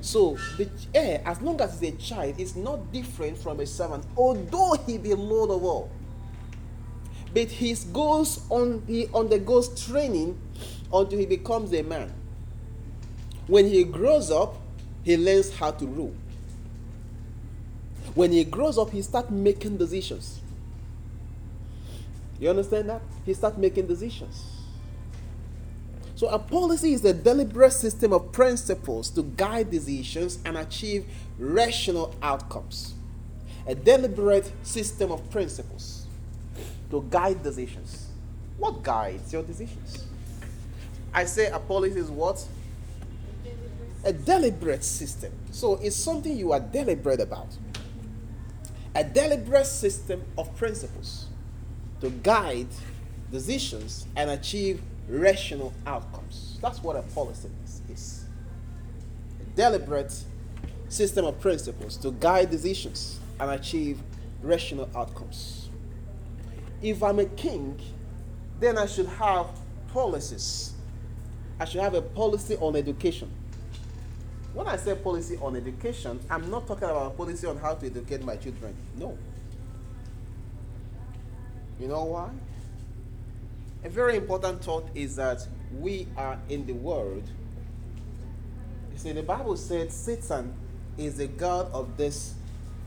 [0.00, 3.66] So the heir, eh, as long as he's a child, is not different from a
[3.66, 5.90] servant, although he be Lord of all.
[7.32, 10.38] But he goes on, he undergoes training
[10.92, 12.12] until he becomes a man.
[13.46, 14.56] When he grows up,
[15.04, 16.14] he learns how to rule.
[18.16, 20.40] When he grows up, he starts making decisions.
[22.40, 23.02] You understand that?
[23.26, 24.42] He starts making decisions.
[26.14, 31.04] So, a policy is a deliberate system of principles to guide decisions and achieve
[31.38, 32.94] rational outcomes.
[33.66, 36.06] A deliberate system of principles
[36.90, 38.06] to guide decisions.
[38.56, 40.06] What guides your decisions?
[41.12, 42.42] I say a policy is what?
[44.04, 45.32] A deliberate system.
[45.50, 47.48] So, it's something you are deliberate about.
[48.96, 51.26] A deliberate system of principles
[52.00, 52.68] to guide
[53.30, 56.58] decisions and achieve rational outcomes.
[56.62, 57.50] That's what a policy
[57.92, 58.24] is.
[59.38, 60.14] A deliberate
[60.88, 64.00] system of principles to guide decisions and achieve
[64.40, 65.68] rational outcomes.
[66.80, 67.78] If I'm a king,
[68.60, 69.48] then I should have
[69.92, 70.72] policies.
[71.60, 73.30] I should have a policy on education.
[74.56, 78.24] When I say policy on education, I'm not talking about policy on how to educate
[78.24, 78.74] my children.
[78.96, 79.18] No.
[81.78, 82.30] You know why?
[83.84, 85.46] A very important thought is that
[85.78, 87.24] we are in the world.
[88.92, 90.54] You see, the Bible said Satan
[90.96, 92.32] is the God of this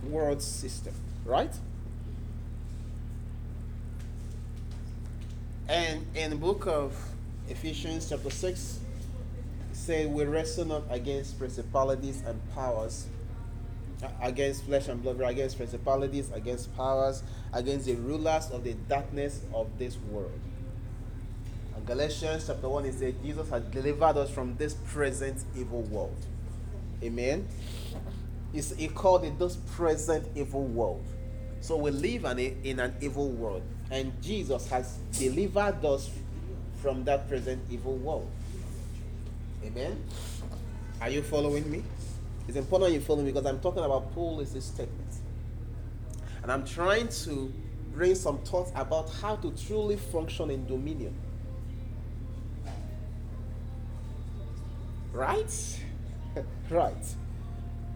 [0.10, 1.54] world system, right?
[5.68, 6.98] And in the book of
[7.48, 8.80] Ephesians, chapter 6,
[9.89, 13.08] we wrestle not against principalities and powers,
[14.21, 17.23] against flesh and blood, against principalities, against powers,
[17.54, 20.39] against the rulers of the darkness of this world
[21.75, 26.25] And Galatians chapter 1, it says, Jesus has delivered us from this present evil world.
[27.04, 27.47] Amen.
[28.54, 31.06] It's, called it this present evil world.
[31.62, 33.63] So we live in an evil world.
[33.91, 36.10] And Jesus has delivered us
[36.82, 38.30] from that present evil world.
[39.63, 40.04] Amen.
[41.02, 41.84] Are you following me?
[42.48, 45.15] It's important you follow me because I'm talking about Paul is this statement.
[46.41, 47.54] And I'm trying to
[47.93, 51.13] bring some thoughts about how to truly function in dominion.
[55.12, 55.80] Right?
[56.69, 57.06] right.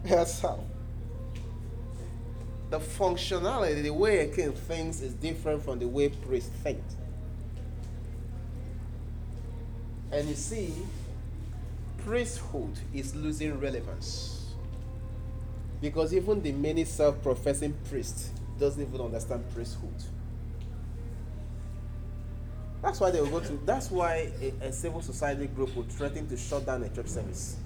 [0.04, 0.60] That's how.
[2.70, 6.82] The functionality, the way a king thinks is different from the way priests think.
[10.12, 10.72] And you see,
[12.04, 14.52] priesthood is losing relevance.
[15.80, 19.94] Because even the many self-professing priests doesn't even understand priesthood.
[22.82, 23.52] That's why they will go to.
[23.64, 27.56] That's why a, a civil society group will threaten to shut down a church service.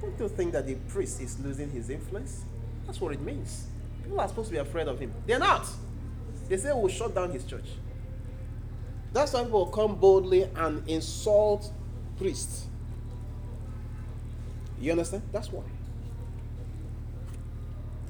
[0.00, 2.44] Don't you think that the priest is losing his influence?
[2.86, 3.66] That's what it means.
[4.02, 5.12] People are supposed to be afraid of him.
[5.26, 5.66] They're not.
[6.48, 7.66] They say we'll shut down his church.
[9.12, 11.72] That's why people will come boldly and insult
[12.16, 12.66] priests.
[14.80, 15.22] You understand?
[15.32, 15.64] That's why.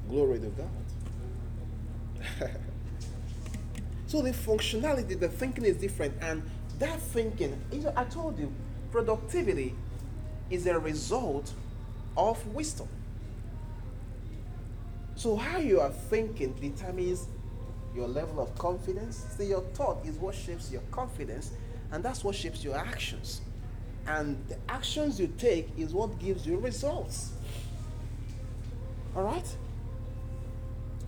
[0.09, 0.69] Glory to God.
[4.11, 6.13] So the functionality, the thinking is different.
[6.19, 6.43] And
[6.79, 7.57] that thinking,
[7.95, 8.53] I told you,
[8.91, 9.73] productivity
[10.49, 11.53] is a result
[12.17, 12.89] of wisdom.
[15.15, 17.25] So how you are thinking determines
[17.95, 19.25] your level of confidence.
[19.37, 21.51] See, your thought is what shapes your confidence,
[21.93, 23.39] and that's what shapes your actions.
[24.07, 27.31] And the actions you take is what gives you results.
[29.15, 29.55] All right?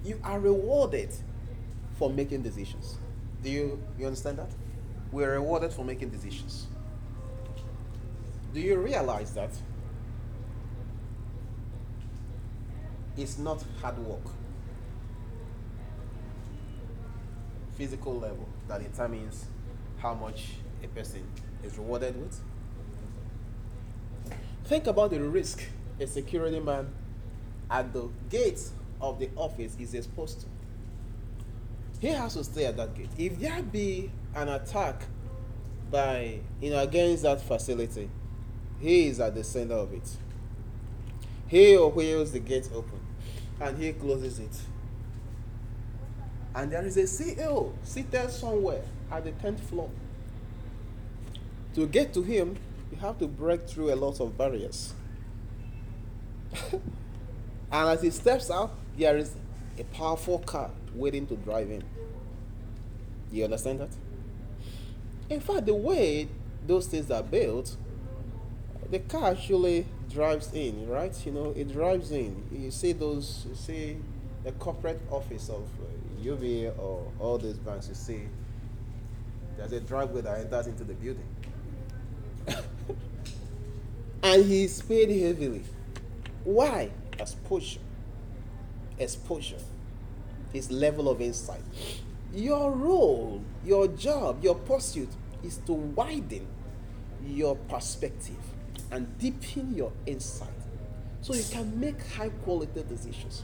[0.04, 1.14] You are rewarded
[1.98, 2.98] for making decisions.
[3.42, 4.52] Do you, you understand that?
[5.12, 6.68] We're rewarded for making decisions.
[8.54, 9.52] Do you realize that
[13.18, 14.26] it's not hard work,
[17.76, 19.46] physical level, that determines
[19.98, 20.54] how much
[20.84, 21.24] a person
[21.64, 22.40] is rewarded with?
[24.66, 25.64] Think about the risk
[26.00, 26.88] a security man
[27.70, 28.62] at the gate
[29.00, 30.48] of the office is exposed to
[32.04, 33.08] he has to stay at that gate.
[33.18, 35.04] If there be an attack
[35.90, 38.10] by you know against that facility,
[38.82, 40.18] he is at the center of it.
[41.48, 43.00] He wheels the gate open
[43.62, 44.60] and he closes it.
[46.54, 49.90] And there is a CEO seated somewhere at the 10th floor.
[51.76, 52.58] To get to him,
[52.94, 54.94] you have to break through a lot of barriers.
[56.72, 56.82] and
[57.72, 59.36] as he steps out, there is
[59.80, 61.84] a powerful car waiting to drive in.
[63.32, 63.90] You understand that?
[65.28, 66.28] In fact, the way
[66.68, 67.76] those things are built,
[68.92, 71.16] the car actually drives in, right?
[71.26, 72.46] You know, it drives in.
[72.52, 73.98] You see those, you see
[74.44, 78.28] the corporate office of uh, UBA or all these banks, you see
[79.58, 81.26] there's a driveway that enters into the building.
[84.24, 85.64] and he's paid heavily.
[86.44, 86.92] Why?
[87.20, 87.80] Exposure.
[89.00, 89.58] Exposure.
[90.52, 91.62] His level of insight.
[92.34, 95.10] Your role, your job, your pursuit
[95.44, 96.48] is to widen
[97.26, 98.38] your perspective
[98.92, 100.50] and deepen your insight
[101.22, 103.44] so you can make high quality decisions.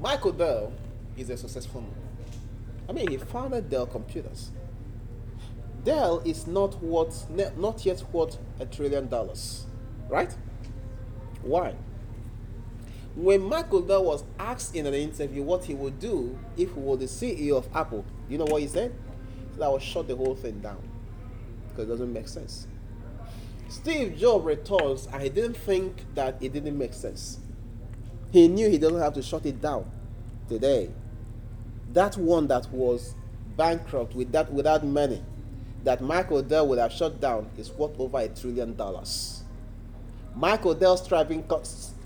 [0.00, 0.72] Michael Dell
[1.16, 1.92] is a successful man.
[2.88, 4.50] I mean, he founded Dell Computers.
[5.84, 9.66] Dell is not worth, not yet worth a trillion dollars,
[10.08, 10.34] right?
[11.42, 11.74] Why?
[13.14, 16.96] When Michael Dell was asked in an interview what he would do if he were
[16.96, 18.92] the CEO of Apple, you know what he said?
[19.50, 20.82] He said, I would shut the whole thing down
[21.68, 22.66] because it doesn't make sense.
[23.68, 27.38] Steve Jobs retorts, and he didn't think that it didn't make sense.
[28.30, 29.90] He knew he doesn't have to shut it down
[30.48, 30.90] today.
[31.92, 33.14] That one that was
[33.56, 35.22] bankrupt with that without money,
[35.84, 39.42] that Michael Dell would have shut down, is worth over a trillion dollars.
[40.34, 41.44] Michael Dell's thriving,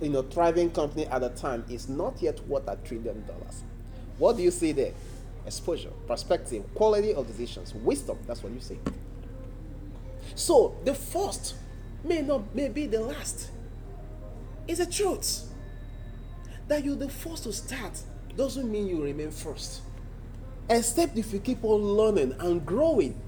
[0.02, 3.62] you know, thriving company at the time is not yet worth a trillion dollars.
[4.18, 4.92] What do you see there?
[5.46, 8.18] Exposure, perspective, quality of decisions, wisdom.
[8.26, 8.78] That's what you see.
[10.34, 11.54] So the first
[12.04, 13.50] may not may be the last.
[14.66, 15.44] It's a truth.
[16.66, 17.98] That you're the first to start
[18.36, 19.80] doesn't mean you remain first.
[20.68, 23.18] Except if you keep on learning and growing,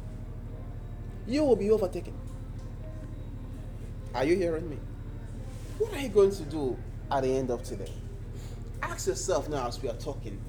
[1.26, 2.14] you will be overtaken.
[4.14, 4.78] Are you hearing me?
[5.78, 6.76] What are you going to do
[7.10, 7.92] at the end of today?
[8.82, 10.40] Ask yourself now as we are talking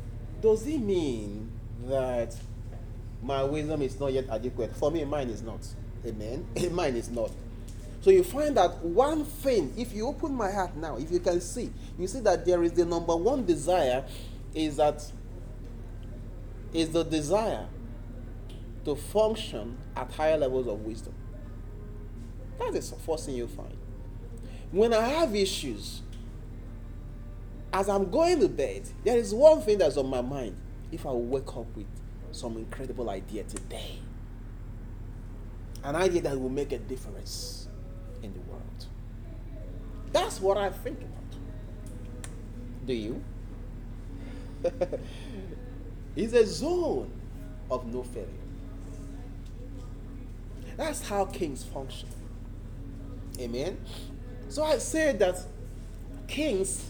[0.41, 1.51] does it mean
[1.85, 2.35] that
[3.21, 4.75] my wisdom is not yet adequate?
[4.75, 5.65] For me, mine is not.
[6.05, 6.47] Amen.
[6.71, 7.29] Mine is not.
[8.01, 11.39] So you find that one thing, if you open my heart now, if you can
[11.39, 11.69] see,
[11.99, 14.03] you see that there is the number one desire
[14.55, 15.05] is that
[16.73, 17.67] is the desire
[18.85, 21.13] to function at higher levels of wisdom.
[22.59, 23.75] That is the first thing you find.
[24.71, 26.01] When I have issues,
[27.73, 30.55] as I'm going to bed, there is one thing that's on my mind.
[30.91, 31.87] If I wake up with
[32.31, 33.99] some incredible idea today,
[35.83, 37.67] an idea that will make a difference
[38.21, 38.85] in the world.
[40.11, 41.09] That's what I think about.
[42.85, 43.23] Do you?
[46.15, 47.11] it's a zone
[47.69, 48.27] of no failure.
[50.77, 52.09] That's how kings function.
[53.39, 53.77] Amen.
[54.49, 55.37] So I say that
[56.27, 56.85] kings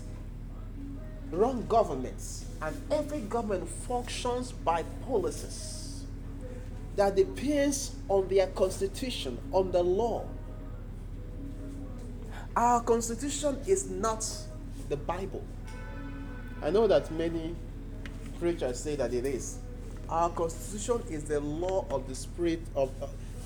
[1.32, 6.04] run governments, and every government functions by policies
[6.96, 10.26] that depends on their constitution, on the law.
[12.56, 14.28] Our constitution is not
[14.90, 15.44] the Bible.
[16.62, 17.56] I know that many
[18.40, 19.58] preachers say that it is.
[20.10, 22.92] Our constitution is the law of the spirit of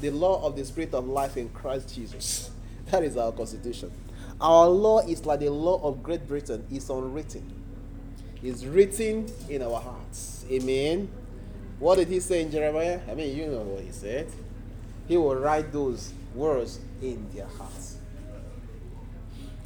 [0.02, 2.52] the law of the spirit of life in Christ Jesus.
[2.92, 3.92] That is our constitution.
[4.40, 6.64] Our law is like the law of Great Britain.
[6.70, 7.52] It's unwritten.
[8.44, 10.46] It's written in our hearts.
[10.52, 11.10] Amen.
[11.80, 13.00] What did he say in Jeremiah?
[13.10, 14.32] I mean, you know what he said.
[15.08, 17.98] He will write those words in their hearts.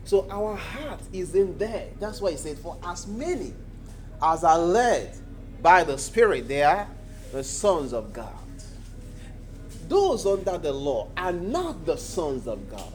[0.05, 1.87] So our heart is in there.
[1.99, 3.53] That's why he said, For as many
[4.21, 5.15] as are led
[5.61, 6.87] by the Spirit, they are
[7.31, 8.33] the sons of God.
[9.89, 12.93] Those under the law are not the sons of God.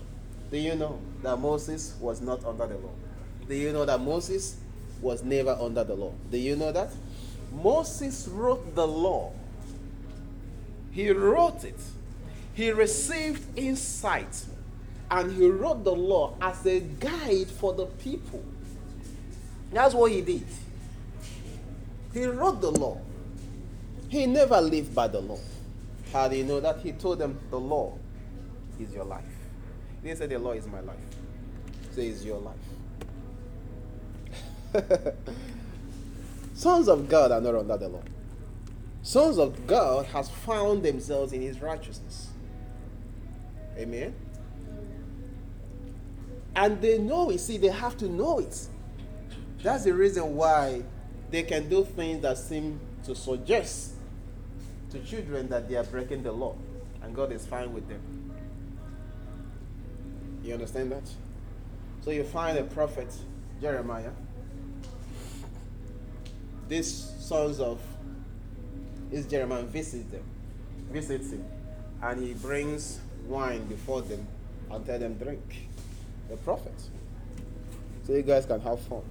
[0.51, 2.93] Do you know that Moses was not under the law?
[3.49, 4.57] Do you know that Moses
[5.03, 6.13] was never under the law?
[6.31, 6.91] Do you know that?
[7.53, 9.33] Moses wrote the law.
[10.93, 11.81] He wrote it.
[12.55, 14.45] He received insight
[15.11, 18.45] and he wrote the law as a guide for the people.
[19.73, 20.47] That's what he did.
[22.13, 23.01] He wrote the law.
[24.09, 25.41] He never lived by the law.
[26.15, 26.79] How do you know that?
[26.79, 27.99] He told them the law
[28.79, 29.25] is your life.
[30.01, 30.97] He didn't say the law is my life.
[31.89, 32.55] He said it's your life.
[36.55, 38.03] Sons of God are not under the law.
[39.03, 42.29] Sons of God has found themselves in his righteousness.
[43.77, 44.15] Amen.
[46.55, 47.41] And they know it.
[47.41, 48.69] See, they have to know it.
[49.65, 50.85] That's the reason why
[51.33, 53.94] they can do things that seem to suggest
[54.95, 56.55] to children that they are breaking the law.
[57.03, 58.01] And God is fine with them.
[60.43, 61.09] You understand that?
[62.03, 63.13] So you find a prophet,
[63.61, 64.11] Jeremiah,
[66.69, 67.81] these sons of
[69.11, 70.25] this Jeremiah visits them,
[70.91, 71.45] visits him,
[72.03, 74.27] and he brings wine before them
[74.71, 75.69] and tell them drink.
[76.29, 76.75] The prophet.
[78.07, 79.03] So you guys can have fun.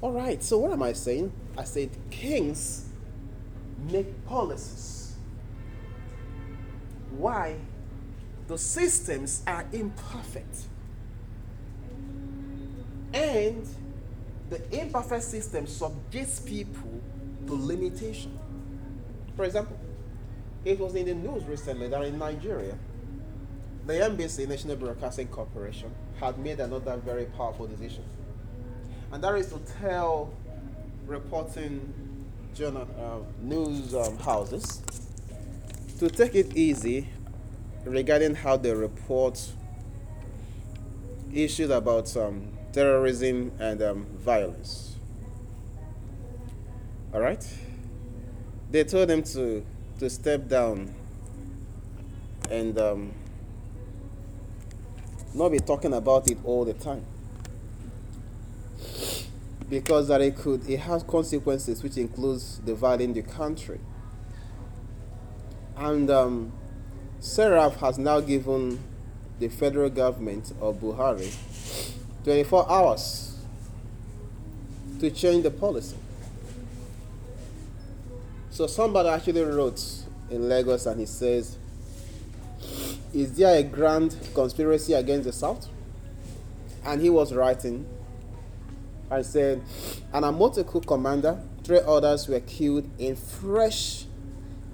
[0.00, 1.32] All right, so what am I saying?
[1.56, 2.90] I said kings
[3.90, 5.14] make policies.
[7.16, 7.56] Why?
[8.48, 10.66] The systems are imperfect.
[13.12, 13.66] And
[14.50, 17.00] the imperfect system subjects people
[17.46, 18.38] to limitation.
[19.36, 19.78] For example,
[20.64, 22.76] it was in the news recently that in Nigeria,
[23.86, 28.04] the NBC, National Broadcasting Corporation, had made another very powerful decision.
[29.12, 30.32] And that is to tell
[31.06, 31.92] reporting
[32.54, 34.80] journal, uh, news um, houses
[35.98, 37.08] to take it easy
[37.84, 39.40] regarding how they report
[41.32, 44.96] issues about um, terrorism and um, violence.
[47.12, 47.44] All right?
[48.70, 49.64] They told them to,
[49.98, 50.94] to step down
[52.50, 53.12] and um,
[55.34, 57.04] not be talking about it all the time.
[59.74, 63.80] Because that it could it has consequences which includes dividing the country.
[65.76, 66.52] And um,
[67.18, 68.78] Seraph has now given
[69.40, 71.34] the federal government of Buhari
[72.22, 73.36] 24 hours
[75.00, 75.96] to change the policy.
[78.50, 79.82] So somebody actually wrote
[80.30, 81.58] in Lagos and he says,
[83.12, 85.66] Is there a grand conspiracy against the South?
[86.84, 87.86] And he was writing
[89.10, 89.62] and said,
[90.12, 94.06] An Amotekun commander, three others were killed in fresh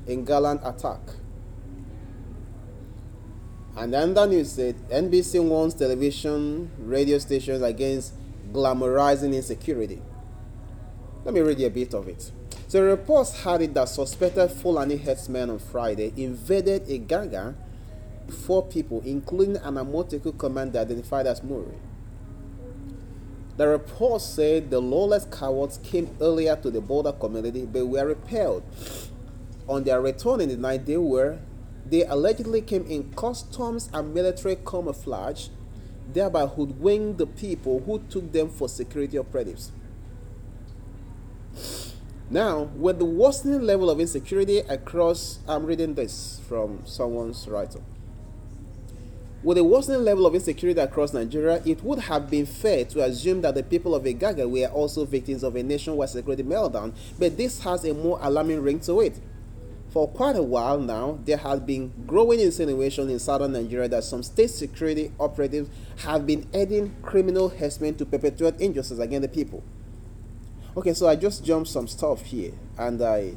[0.07, 1.01] Igangan attack
[3.76, 8.12] and then the news said NBC warns television, radio stations against
[8.53, 10.03] glamorizing insecurity.
[11.24, 12.31] Let me read you a bit of it.
[12.68, 17.55] So reports had it that suspected Fulani herdsmen on Friday invaded Igangan,
[18.45, 21.74] four people, including an Amotekun commander identified as Muri.
[23.61, 28.62] The report said the lawless cowards came earlier to the border community but were repelled.
[29.68, 31.40] On their return in the night, they were
[31.84, 35.48] they allegedly came in customs and military camouflage,
[36.11, 39.72] thereby hoodwinking the people who took them for security operatives.
[42.30, 47.82] Now, with the worsening level of insecurity across, I'm reading this from someone's writer.
[49.43, 53.41] With the worsening level of insecurity across Nigeria, it would have been fair to assume
[53.41, 57.61] that the people of Igangan were also victims of a nationwide security meltdown, but this
[57.62, 59.18] has a more alarming ring to it.
[59.88, 64.22] For quite a while now, there has been growing insinuation in southern Nigeria that some
[64.22, 65.70] state security operatives
[66.05, 69.64] have been aiding criminal herdsmen to perpetuate injustice against the people.
[70.76, 73.36] Okay, so I just jumped some stuff here, and I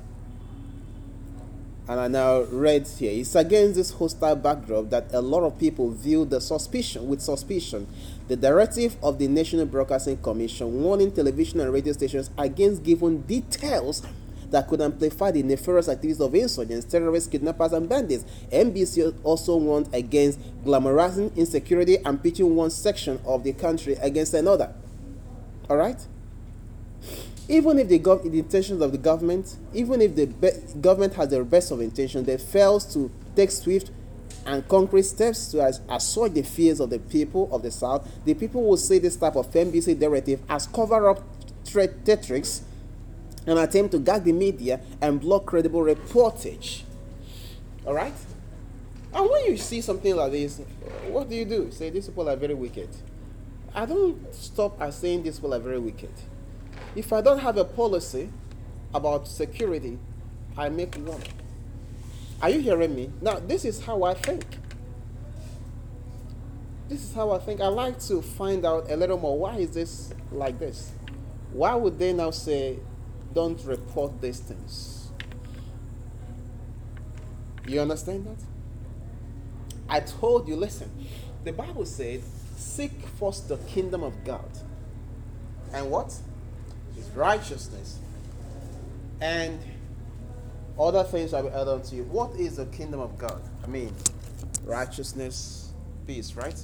[1.88, 3.12] and I now read here.
[3.12, 7.88] It's against this hostile backdrop that a lot of people view the suspicion with suspicion
[8.28, 14.02] the directive of the National Broadcasting Commission warning television and radio stations against giving details
[14.50, 18.24] that could amplify the nefarious activities of insurgents, terrorists, kidnappers, and bandits.
[18.52, 24.74] NBC also warned against glamorizing insecurity and pitching one section of the country against another.
[25.70, 26.00] All right?
[27.50, 31.30] Even if the, gov- the intentions of the government, even if the be- government has
[31.30, 33.92] the best of intentions, they fails to take swift
[34.46, 38.64] and concrete steps to assuage the fears of the people of the South, the people
[38.64, 41.22] will see this type of NBC directive as cover up
[41.66, 42.64] threat tactics
[43.46, 46.84] an attempt to gag the media and block credible reportage.
[47.86, 48.14] All right?
[49.14, 50.60] And when you see something like this,
[51.08, 51.72] what do you do?
[51.72, 52.90] Say, these people are very wicked.
[53.76, 56.12] I don't stop at saying these people are very wicked.
[56.96, 58.30] If I don't have a policy
[58.94, 59.98] about security,
[60.58, 61.22] I make one.
[62.42, 63.12] Are you hearing me?
[63.22, 64.46] Now, this is how I think.
[66.90, 67.62] This is how I think.
[67.62, 70.92] I like to find out a little more why is this like this?
[71.52, 72.80] Why would they now say
[73.34, 75.10] don't report these things.
[77.68, 78.44] You understand that?
[79.90, 80.92] I told you, listen,
[81.44, 82.22] the Bible said,
[82.56, 84.50] seek first the kingdom of God.
[85.74, 86.16] And what?
[87.16, 88.00] Righteousness.
[89.22, 89.60] And
[90.80, 92.04] other things I will add on to you.
[92.04, 93.42] What is the kingdom of God?
[93.64, 93.94] I mean,
[94.66, 95.72] righteousness,
[96.08, 96.60] peace, right?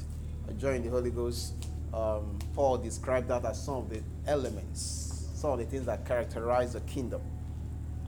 [0.58, 1.54] Joy the Holy Ghost.
[1.94, 5.10] Um, Paul described that as some of the elements
[5.40, 7.22] some of the things that characterize the kingdom.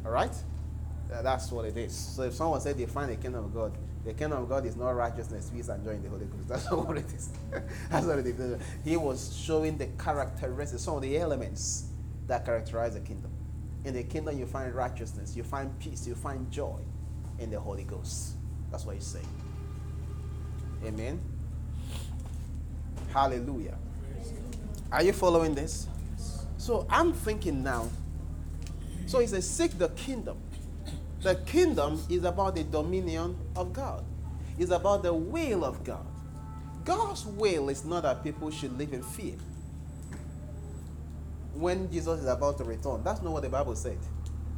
[0.06, 0.34] All right?
[1.10, 1.96] That's what it is.
[1.96, 3.72] So if someone said they find the kingdom of God,
[4.04, 6.44] the kingdom of God is not righteousness, peace, and joy in the Holy Ghost.
[6.48, 7.30] That's not what it is.
[7.90, 8.62] That's what it is.
[8.84, 11.91] He was showing the characteristics, some of the elements
[12.32, 13.30] that characterize the kingdom.
[13.84, 16.80] In the kingdom, you find righteousness, you find peace, you find joy
[17.40, 18.36] in the Holy Ghost.
[18.72, 19.28] That's what he's saying.
[20.86, 21.20] Amen.
[23.12, 23.78] Hallelujah.
[24.94, 25.88] Are you following this?
[26.58, 27.90] So I'm thinking now.
[29.08, 30.38] So he says, Seek the kingdom.
[31.22, 34.06] The kingdom is about the dominion of God,
[34.58, 36.06] it's about the will of God.
[36.86, 39.36] God's will is not that people should live in fear.
[41.54, 43.98] When Jesus is about to return, that's not what the Bible said.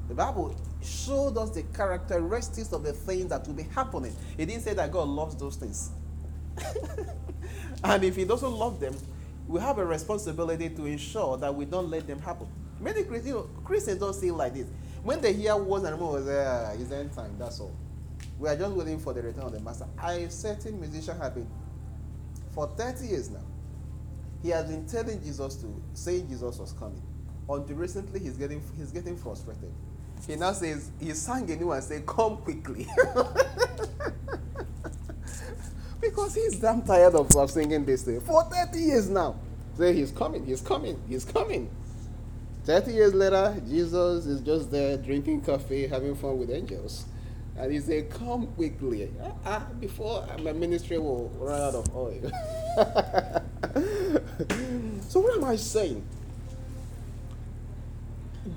[0.08, 4.16] The Bible showed us the characteristics of the things that will be happening.
[4.38, 5.92] It didn't say that God loves those things.
[7.84, 8.96] and if He doesn't love them,
[9.48, 12.48] we have a responsibility to ensure that we don't let them happen.
[12.80, 14.68] Many Christians, you know, Christians don't see it like this.
[15.04, 17.76] When they hear words and rumors, uh, it's end time, that's all.
[18.40, 19.86] We are just waiting for the return of the master.
[19.98, 21.48] I certain musician have been
[22.52, 23.40] for 30 years now.
[24.44, 27.02] He has been telling Jesus to say Jesus was coming.
[27.50, 29.72] Until recently he's getting he's getting frustrated.
[30.28, 32.86] He now says he sang a new and said, Come quickly.
[36.02, 39.36] because he's damn tired of, of singing this thing for 30 years now.
[39.78, 41.70] Say he's coming, he's coming, he's coming.
[42.66, 47.06] 30 years later, Jesus is just there drinking coffee, having fun with angels.
[47.58, 49.12] And he said, Come quickly,
[49.46, 52.32] uh, before my ministry will run out of oil.
[55.44, 56.04] am I saying?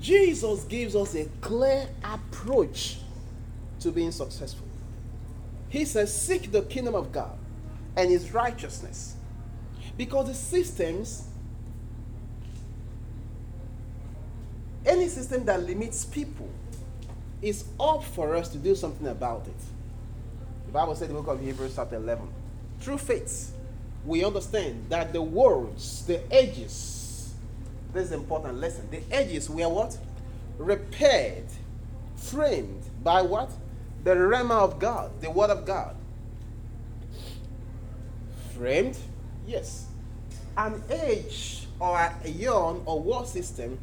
[0.01, 2.99] Jesus gives us a clear approach
[3.79, 4.65] to being successful.
[5.69, 7.37] He says, Seek the kingdom of God
[7.95, 9.15] and his righteousness.
[9.97, 11.27] Because the systems,
[14.85, 16.49] any system that limits people,
[17.41, 19.55] is up for us to do something about it.
[20.67, 22.27] The Bible said in the book of Hebrews, chapter 11,
[22.79, 23.53] through faith,
[24.07, 27.33] we understand that the worlds, the ages,
[27.93, 28.87] this is an important lesson.
[28.89, 29.97] The edges were what?
[30.57, 31.43] Repaired,
[32.15, 33.51] framed by what?
[34.05, 35.95] The Rhema of God, the word of God.
[38.55, 38.97] Framed?
[39.45, 39.87] Yes.
[40.55, 43.77] An age or a eon or war system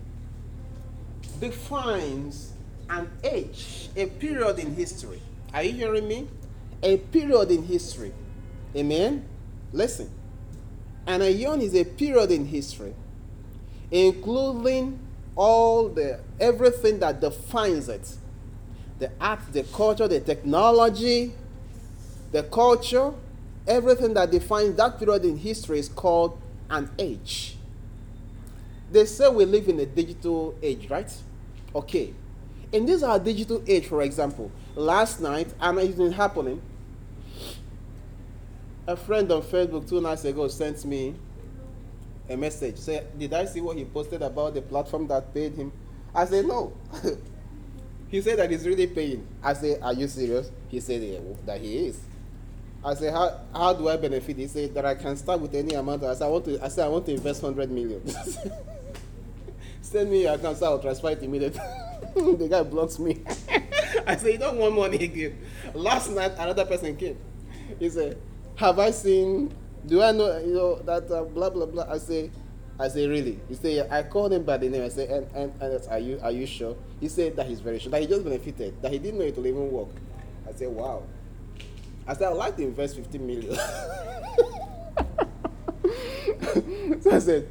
[1.39, 2.53] defines
[2.89, 5.21] an age, a period in history.
[5.53, 6.29] Are you hearing me?
[6.83, 8.13] A period in history.
[8.75, 9.29] Amen?
[9.75, 10.11] Listen.
[11.07, 12.95] An aeon is a period in history,
[13.91, 14.99] including
[15.37, 18.17] all the everything that defines it.
[18.99, 21.35] The art, the culture, the technology,
[22.33, 23.13] the culture,
[23.67, 27.59] everything that defines that period in history is called an age.
[28.91, 31.13] They say we live in a digital age, right?
[31.75, 32.15] Okay
[32.75, 36.61] in this is our digital age, for example, last night, and it's been happening.
[38.87, 41.15] A friend on Facebook two nights ago sent me
[42.29, 42.77] a message.
[42.77, 45.73] Say, did I see what he posted about the platform that paid him?
[46.15, 46.73] I said, no.
[48.09, 49.27] he said that he's really paying.
[49.43, 50.51] I said, are you serious?
[50.69, 51.99] He said yeah, that he is.
[52.85, 54.37] I said, how, how do I benefit?
[54.37, 56.05] He said that I can start with any amount.
[56.05, 58.03] I said, I want to, I said, I want to invest 100 million.
[59.81, 61.61] Send me your account so I'll transfer it immediately.
[62.15, 63.23] the guy blocks me.
[64.07, 65.39] I say, You don't want money again.
[65.73, 67.17] Last night, another person came.
[67.79, 68.19] He said,
[68.57, 69.53] Have I seen,
[69.87, 71.87] do I know, you know, that uh, blah, blah, blah?
[71.91, 72.31] I say,
[72.79, 73.39] I say, really?
[73.49, 73.87] He say, yeah.
[73.91, 74.83] I called him by the name.
[74.83, 76.77] I said, and, and, and are you are you sure?
[77.01, 77.91] He said that he's very sure.
[77.91, 78.81] That he just benefited.
[78.83, 79.89] That he didn't know it will even work.
[80.49, 81.03] I said, wow.
[82.07, 83.55] I said, I'd like to invest 15 million.
[87.01, 87.49] so I said,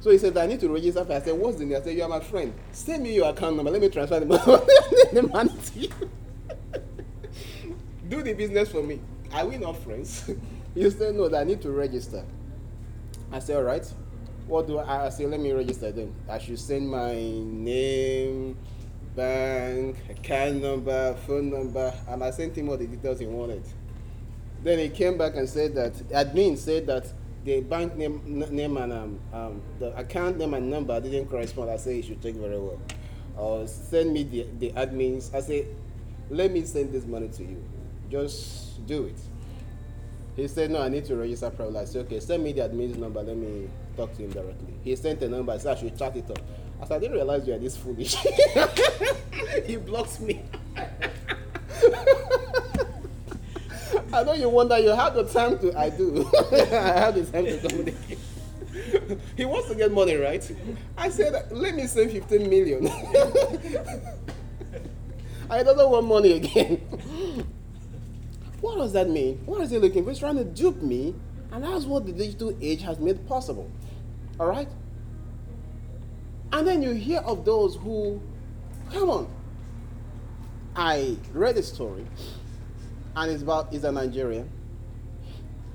[0.00, 1.06] so he said, I need to register.
[1.08, 1.78] I said, what's the name?
[1.78, 2.52] I said, you are my friend.
[2.72, 3.70] Send me your account number.
[3.70, 4.26] Let me transfer the
[5.32, 5.88] money, to you.
[8.08, 9.00] Do the business for me.
[9.34, 10.30] Are we not friends?
[10.74, 12.24] he said, no, I need to register.
[13.32, 13.84] I said, all right.
[14.46, 15.26] What do I, I say?
[15.26, 16.14] Let me register then.
[16.28, 18.56] I should send my name,
[19.16, 23.64] bank, account number, phone number, and I sent him all the details he wanted.
[24.62, 27.06] Then he came back and said that admin said that
[27.44, 31.70] the bank name, name and um, um, the account name and number didn't correspond.
[31.70, 32.80] I say you should check very well.
[33.36, 35.34] Or send me the, the admins.
[35.34, 35.66] I say,
[36.30, 37.62] let me send this money to you.
[38.14, 39.18] Just do it.
[40.36, 41.80] He said, no, I need to register privately.
[41.80, 43.20] I said, okay, send me the admin's number.
[43.20, 44.72] Let me talk to him directly.
[44.84, 45.50] He sent a number.
[45.50, 46.38] I said, I should chat it up.
[46.80, 48.14] I said, I didn't realize you are this foolish.
[49.66, 50.44] he blocks me.
[54.12, 56.24] I know you wonder, you have the time to, I do.
[56.52, 58.18] I have the time to communicate.
[59.36, 60.56] he wants to get money, right?
[60.96, 62.86] I said, let me save 15 million.
[65.50, 66.80] I don't want money again.
[68.64, 69.42] What does that mean?
[69.44, 70.10] What is he looking for?
[70.10, 71.14] He's trying to dupe me,
[71.52, 73.70] and that's what the digital age has made possible.
[74.40, 74.68] All right?
[76.52, 78.22] And then you hear of those who,
[78.90, 79.28] come on.
[80.74, 82.06] I read a story
[83.16, 84.50] and it's about he's a Nigerian,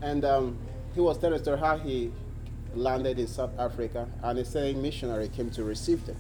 [0.02, 0.58] and um,
[0.94, 2.12] he was telling story how he
[2.76, 6.18] landed in South Africa and a certain missionary came to receive them.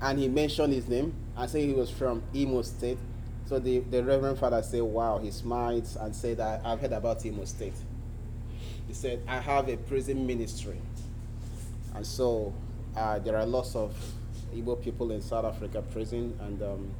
[0.00, 2.98] And he mentioned his name and said he was from Imo State.
[3.54, 7.44] So the, the Reverend Father said, Wow, he smiled and said, I've heard about Imo
[7.44, 7.76] State.
[8.88, 10.76] He said, I have a prison ministry.
[11.94, 12.52] And so
[12.96, 13.94] uh, there are lots of
[14.52, 16.90] Igbo people in South Africa prison, and um,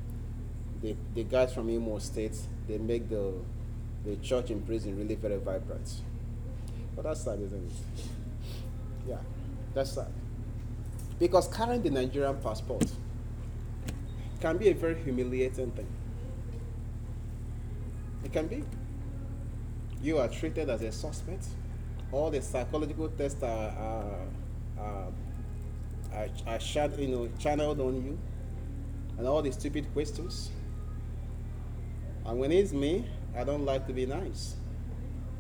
[0.81, 2.37] the, the guys from Imo State,
[2.69, 3.33] they make the,
[4.05, 5.93] the church in prison really very vibrant.
[6.95, 8.05] But that's sad, isn't it?
[9.09, 9.19] Yeah,
[9.75, 10.13] that's sad.
[11.19, 12.85] Because carrying the Nigerian passport
[14.41, 15.89] can be a very humiliating thing.
[18.25, 18.65] It can be.
[20.03, 21.47] You are treated as a suspect.
[22.11, 24.21] All the psychological tests are, are,
[24.79, 25.09] are,
[26.15, 28.19] are, are you know, channeled on you,
[29.19, 30.51] and all the stupid questions.
[32.27, 33.07] And when it's me,
[33.37, 34.57] I don't like to be nice.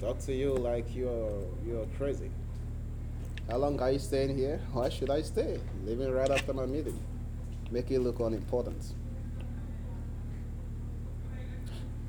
[0.00, 2.30] Talk to you like you're you're crazy.
[3.48, 4.60] How long are you staying here?
[4.72, 5.60] Why should I stay?
[5.84, 6.98] Leaving right after my meeting.
[7.70, 8.82] Make it look unimportant.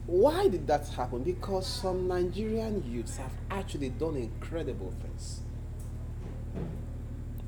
[0.08, 1.24] Why did that happen?
[1.24, 5.42] Because some Nigerian youths have actually done incredible things.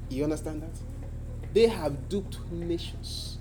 [0.09, 0.75] You understand that?
[1.53, 3.37] They have duped nations.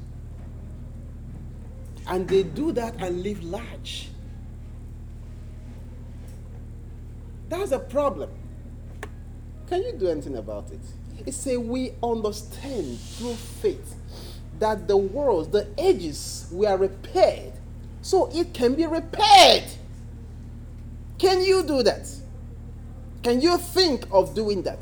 [2.06, 4.10] And they do that and live large.
[7.48, 8.30] That's a problem.
[9.68, 10.80] Can you do anything about it?
[11.26, 13.96] It say we understand through faith
[14.58, 17.55] that the worlds, the ages were repaired
[18.06, 19.64] so it can be repaired.
[21.18, 22.08] Can you do that?
[23.24, 24.78] Can you think of doing that?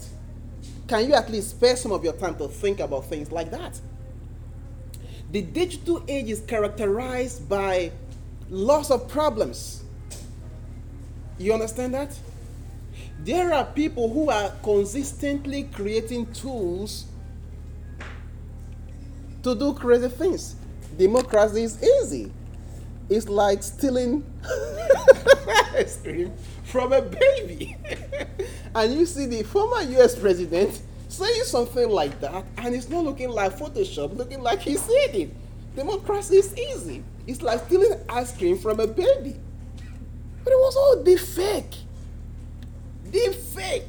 [0.87, 3.81] Can you at least spare some of your time to think about things like that?
[5.33, 7.93] The digital age is characterized by
[8.51, 9.85] lots of problems.
[11.39, 12.15] You understand that?
[13.21, 17.07] There are people who are consistently creating tools
[19.43, 20.57] to do crazy things.
[20.99, 22.31] Democracy is easy.
[23.09, 24.25] It's like stealing
[25.75, 26.33] ice cream
[26.65, 27.77] from a baby.
[28.75, 33.29] and you see the former US president saying something like that, and it's not looking
[33.31, 35.31] like Photoshop, looking like he said it.
[35.77, 37.05] Democracy is easy.
[37.27, 39.37] It's like stealing ice cream from a baby.
[40.43, 41.75] But it was all deep fake.
[43.11, 43.83] Deep fake.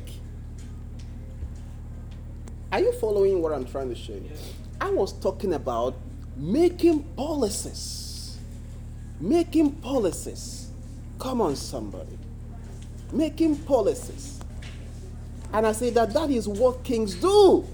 [2.71, 4.31] Are you following what I'm trying to show you?
[4.81, 5.95] I was talking about
[6.35, 8.04] making policies.
[9.19, 10.69] Making policies.
[11.19, 12.17] Come on, somebody.
[13.11, 14.39] Making policies.
[15.53, 17.65] And I say that that is what kings do.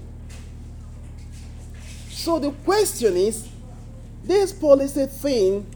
[2.10, 3.48] So the question is
[4.22, 5.66] this policy thing,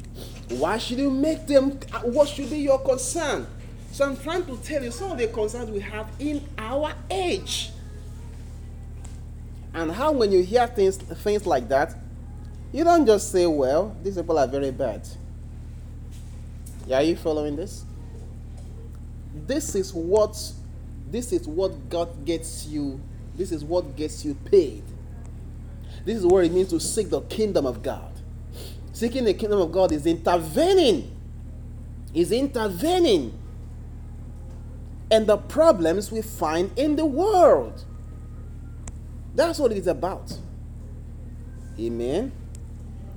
[0.50, 1.72] why should you make them?
[2.04, 3.46] What should be your concern?
[3.90, 7.70] So I'm trying to tell you some of the concerns we have in our age.
[9.74, 11.96] And how when you hear things things like that,
[12.72, 15.08] you don't just say, well, these people are very bad.
[16.90, 17.84] Are you following this?
[19.46, 20.36] This is what
[21.10, 23.00] this is what God gets you.
[23.34, 24.82] This is what gets you paid.
[26.04, 28.12] This is what it means to seek the kingdom of God.
[28.92, 31.12] Seeking the kingdom of God is intervening.
[32.14, 33.38] Is intervening
[35.10, 37.84] and the problems we find in the world.
[39.34, 40.36] That's what it is about.
[41.78, 42.32] Amen.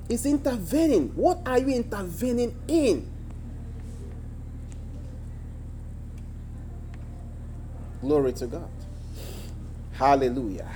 [0.10, 1.10] It's intervening.
[1.16, 3.10] What are you intervening in?
[8.02, 8.70] Glory to God.
[9.94, 10.70] Hallelujah.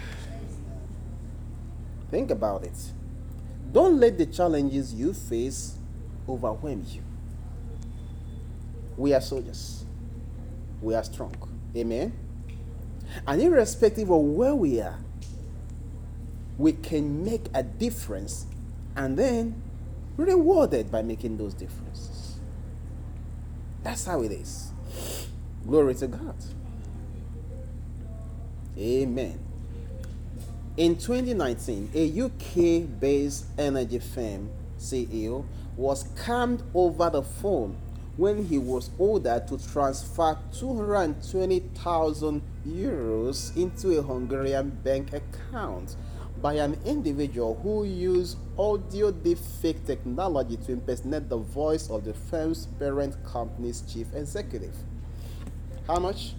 [2.12, 2.78] Think about it.
[3.72, 5.78] Don't let the challenges you face
[6.28, 7.02] overwhelm you.
[8.98, 9.84] We are soldiers
[10.84, 11.34] we are strong.
[11.76, 12.14] Amen.
[13.26, 15.00] And irrespective of where we are,
[16.58, 18.46] we can make a difference
[18.96, 19.62] and then
[20.18, 22.40] rewarded by making those differences.
[23.82, 24.72] That's how it is.
[25.66, 26.36] Glory to God.
[28.78, 29.40] Amen.
[30.76, 34.50] In 2019, a UK based energy firm
[34.80, 35.46] CEO
[35.78, 37.78] was scammed over the phone
[38.18, 45.96] when he was ordered to transfer 220,000 euros into a Hungarian bank account
[46.42, 52.66] by an individual who used audio deepfake technology to impersonate the voice of the firm's
[52.80, 54.76] parent company's chief executive.
[55.88, 56.34] How much?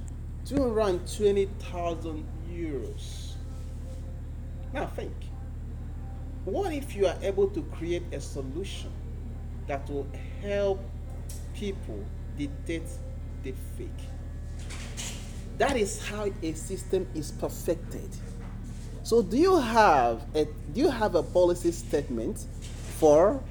[0.47, 3.35] 220,000 euros.
[4.73, 5.13] Now think.
[6.45, 8.91] What if you are able to create a solution
[9.67, 10.07] that will
[10.43, 10.79] help
[11.55, 12.05] people
[12.37, 12.91] detect
[13.43, 13.89] the fake.
[15.59, 18.09] That is how a system is perfected.
[19.03, 22.47] So do you have a do you have a policy statement
[22.99, 23.43] for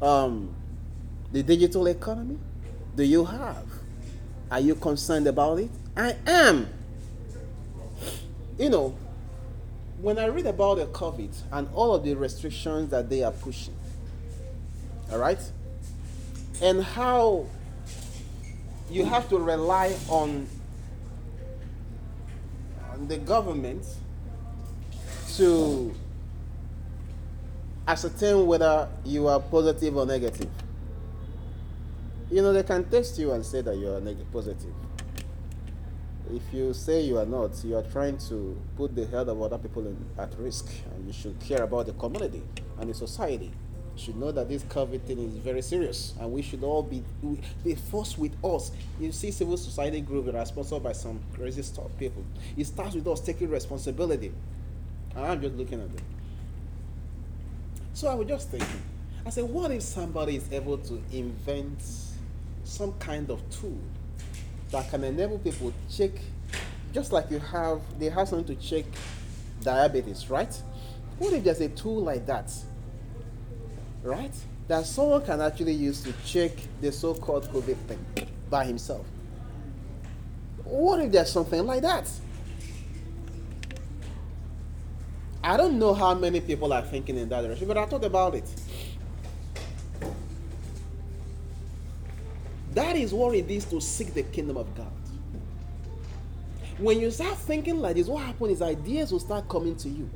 [0.00, 0.54] um,
[1.32, 2.38] the digital economy?
[2.94, 3.66] Do you have?
[4.54, 5.70] Are you concerned about it?
[5.96, 6.68] I am.
[8.56, 8.96] You know,
[10.00, 13.74] when I read about the COVID and all of the restrictions that they are pushing,
[15.10, 15.40] all right,
[16.62, 17.46] and how
[18.88, 20.46] you have to rely on,
[23.08, 23.84] the government
[25.34, 25.92] to
[27.88, 30.48] ascertain whether you are positive or negative.
[32.34, 34.74] You know, they can test you and say that you are negative, positive.
[36.32, 39.56] If you say you are not, you are trying to put the health of other
[39.56, 42.42] people in, at risk, and you should care about the community
[42.80, 43.52] and the society.
[43.94, 47.04] You should know that this COVID thing is very serious, and we should all be
[47.62, 48.72] be forced with us.
[48.98, 52.24] You see, civil society groups that are sponsored by some crazy stuff people.
[52.56, 54.32] It starts with us taking responsibility.
[55.14, 56.04] And I'm just looking at them.
[57.92, 58.82] So I was just thinking,
[59.24, 61.80] I said, what if somebody is able to invent
[62.64, 63.78] some kind of tool
[64.70, 66.10] that can enable people to check,
[66.92, 68.84] just like you have, they have something to check
[69.62, 70.54] diabetes, right?
[71.18, 72.52] What if there's a tool like that,
[74.02, 74.34] right?
[74.66, 78.04] That someone can actually use to check the so called COVID thing
[78.50, 79.06] by himself.
[80.64, 82.10] What if there's something like that?
[85.42, 88.34] I don't know how many people are thinking in that direction, but I thought about
[88.34, 88.48] it.
[92.74, 94.90] That is what it is to seek the kingdom of God.
[96.78, 100.10] When you start thinking like this, what happens is ideas will start coming to you.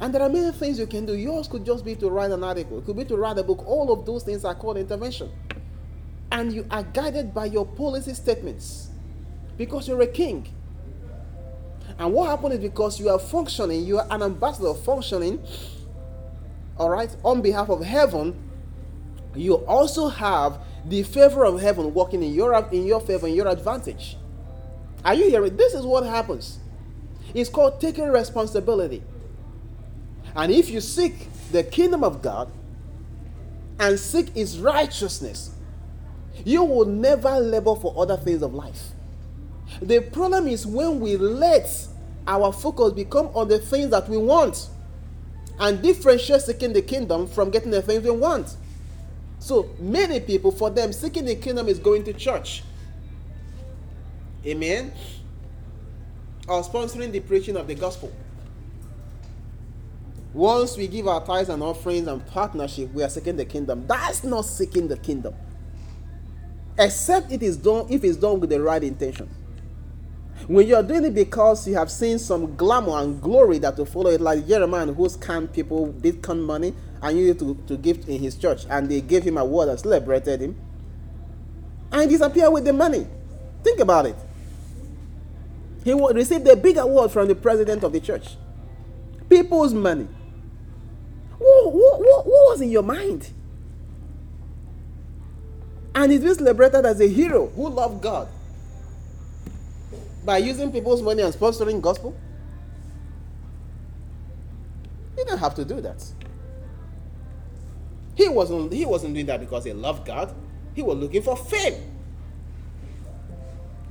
[0.00, 1.14] And there are many things you can do.
[1.16, 3.66] Yours could just be to write an article, it could be to write a book.
[3.66, 5.30] All of those things are called intervention.
[6.30, 8.90] And you are guided by your policy statements
[9.56, 10.52] because you're a king.
[11.98, 15.44] And what happened is because you are functioning, you are an ambassador functioning,
[16.76, 18.50] all right, on behalf of heaven,
[19.34, 23.48] you also have the favor of heaven working in your in your favor, in your
[23.48, 24.16] advantage.
[25.04, 25.56] Are you hearing?
[25.56, 26.58] This is what happens.
[27.34, 29.02] It's called taking responsibility.
[30.36, 32.50] And if you seek the kingdom of God
[33.78, 35.50] and seek his righteousness,
[36.44, 38.90] you will never labor for other things of life.
[39.80, 41.68] The problem is when we let
[42.26, 44.68] our focus become on the things that we want
[45.58, 48.56] and differentiate seeking the kingdom from getting the things we want.
[49.44, 52.62] So many people, for them, seeking the kingdom is going to church.
[54.46, 54.90] Amen.
[56.48, 58.10] Or sponsoring the preaching of the gospel.
[60.32, 63.86] Once we give our tithes and offerings and partnership, we are seeking the kingdom.
[63.86, 65.34] That's not seeking the kingdom.
[66.78, 69.28] Except it is done if it's done with the right intention.
[70.46, 74.08] When you're doing it because you have seen some glamour and glory that will follow
[74.08, 76.72] it, like Jeremiah who scammed people, did con money,
[77.04, 79.78] and you to, to give in his church, and they gave him a word and
[79.78, 80.56] celebrated him,
[81.92, 83.06] and disappeared with the money.
[83.62, 84.16] Think about it.
[85.84, 88.36] He received a big award from the president of the church.
[89.28, 90.08] People's money.
[91.36, 93.28] What, what, what, what was in your mind?
[95.94, 98.28] And he's been celebrated as a hero who loved God
[100.24, 102.16] by using people's money and sponsoring gospel?
[105.16, 106.02] He didn't have to do that.
[108.14, 110.34] He wasn't, he wasn't doing that because he loved God.
[110.74, 111.82] He was looking for fame.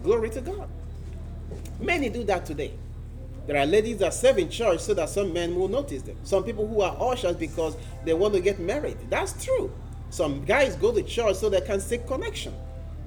[0.04, 0.70] Glory to God.
[1.80, 2.74] Many do that today.
[3.46, 6.18] There are ladies that serve in church so that some men will notice them.
[6.24, 8.98] Some people who are ushers because they want to get married.
[9.10, 9.72] That's true.
[10.10, 12.54] Some guys go to church so they can seek connection.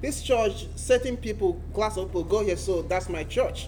[0.01, 3.67] This church, certain people, class of people go here, so that's my church.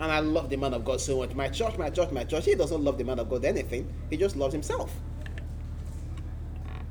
[0.00, 1.34] And I love the man of God so much.
[1.34, 2.46] My church, my church, my church.
[2.46, 4.92] He doesn't love the man of God anything, he just loves himself.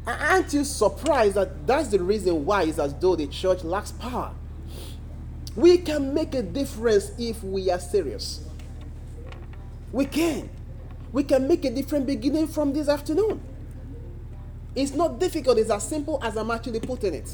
[0.06, 4.34] Aren't you surprised that that's the reason why it's as though the church lacks power?
[5.56, 8.43] We can make a difference if we are serious.
[9.91, 10.49] We can.
[11.12, 13.41] We can make a difference beginning from this afternoon.
[14.74, 17.30] It's not difficult, it's as simple as I'm actually putting it.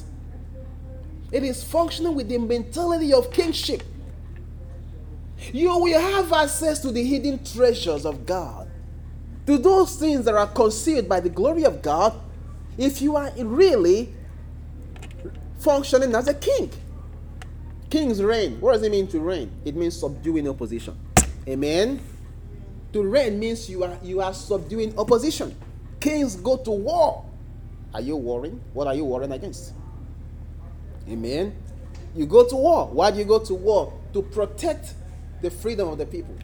[1.32, 3.84] It is functioning with the mentality of kingship.
[5.53, 8.68] You will have access to the hidden treasures of God,
[9.45, 12.20] to those things that are concealed by the glory of God,
[12.78, 14.13] if you are really
[15.59, 16.71] functioning as a king.
[17.89, 18.59] Kings reign.
[18.59, 19.51] What does it mean to reign?
[19.63, 20.97] It means subduing opposition.
[21.47, 22.01] Amen.
[22.93, 25.55] To reign means you are you are subduing opposition.
[25.99, 27.25] Kings go to war.
[27.93, 28.61] Are you warring?
[28.73, 29.73] What are you warring against?
[31.09, 31.55] Amen.
[32.15, 32.88] You go to war.
[32.88, 33.93] Why do you go to war?
[34.13, 34.93] To protect
[35.41, 36.36] the freedom of the people.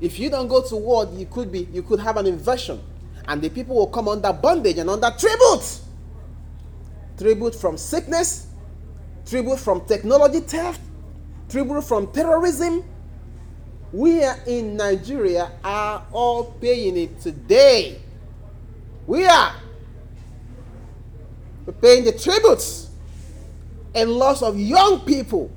[0.00, 2.80] If you don't go to war, you could be you could have an invasion,
[3.28, 5.80] and the people will come under bondage and under tribute.
[7.18, 8.48] Tribute from sickness,
[9.26, 10.80] tribute from technology theft,
[11.48, 12.84] tribute from terrorism.
[13.92, 18.00] We are in Nigeria are all paying it today.
[19.06, 19.54] We are.
[21.66, 22.90] We're paying the tributes
[23.94, 25.50] in loss of young people,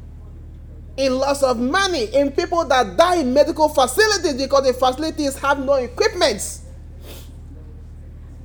[0.97, 5.59] in loss of money, in people that die in medical facilities because the facilities have
[5.59, 6.61] no equipment.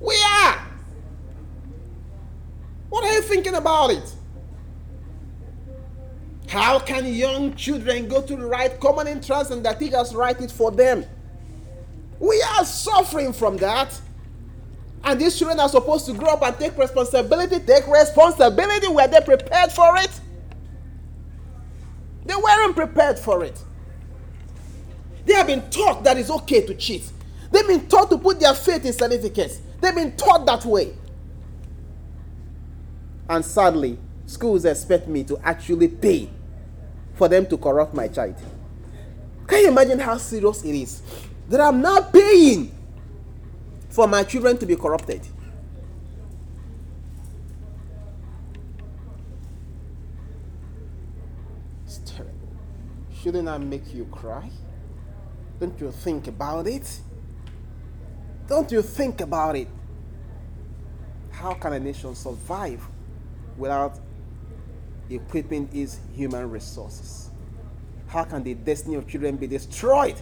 [0.01, 0.66] We are.
[2.88, 4.14] What are you thinking about it?
[6.48, 10.72] How can young children go to write Common Entrance and the teachers write it for
[10.72, 11.05] them?
[12.18, 14.01] We are suffering from that.
[15.05, 17.61] And these children are supposed to grow up and take responsibility.
[17.61, 18.88] Take responsibility.
[18.88, 20.20] Were they prepared for it?
[22.24, 23.62] They weren't prepared for it.
[25.24, 27.11] They have been taught that it's okay to cheat.
[27.53, 29.61] They've been taught to put their faith in certificates.
[29.81, 30.95] They've been taught that way.
[33.28, 36.28] And sadly, schools expect me to actually pay
[37.14, 38.37] for them to corrupt my child.
[39.47, 41.03] Can you imagine how serious it is?
[41.49, 42.72] That I'm now paying
[43.89, 45.20] for my children to be corrupted.
[51.85, 52.33] It's terrible.
[53.22, 54.51] Shouldn't I make you cry?
[55.59, 57.01] Don't you think about it?
[58.51, 59.68] Don't you think about it?
[61.30, 62.84] How can a nation survive
[63.57, 64.01] without
[65.09, 67.30] equipping its human resources?
[68.09, 70.20] How can the destiny of children be destroyed?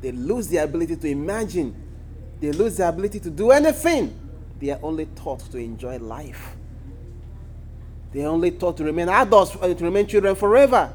[0.00, 1.76] They lose the ability to imagine
[2.40, 4.18] they lose the ability to do anything.
[4.58, 6.56] They are only taught to enjoy life.
[8.12, 10.90] They are only taught to remain adults, uh, to remain children forever.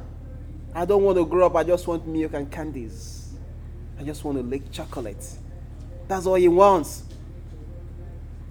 [0.73, 1.55] I don't want to grow up.
[1.55, 3.33] I just want milk and candies.
[3.99, 5.23] I just want to lick chocolate.
[6.13, 7.01] That's all he wants.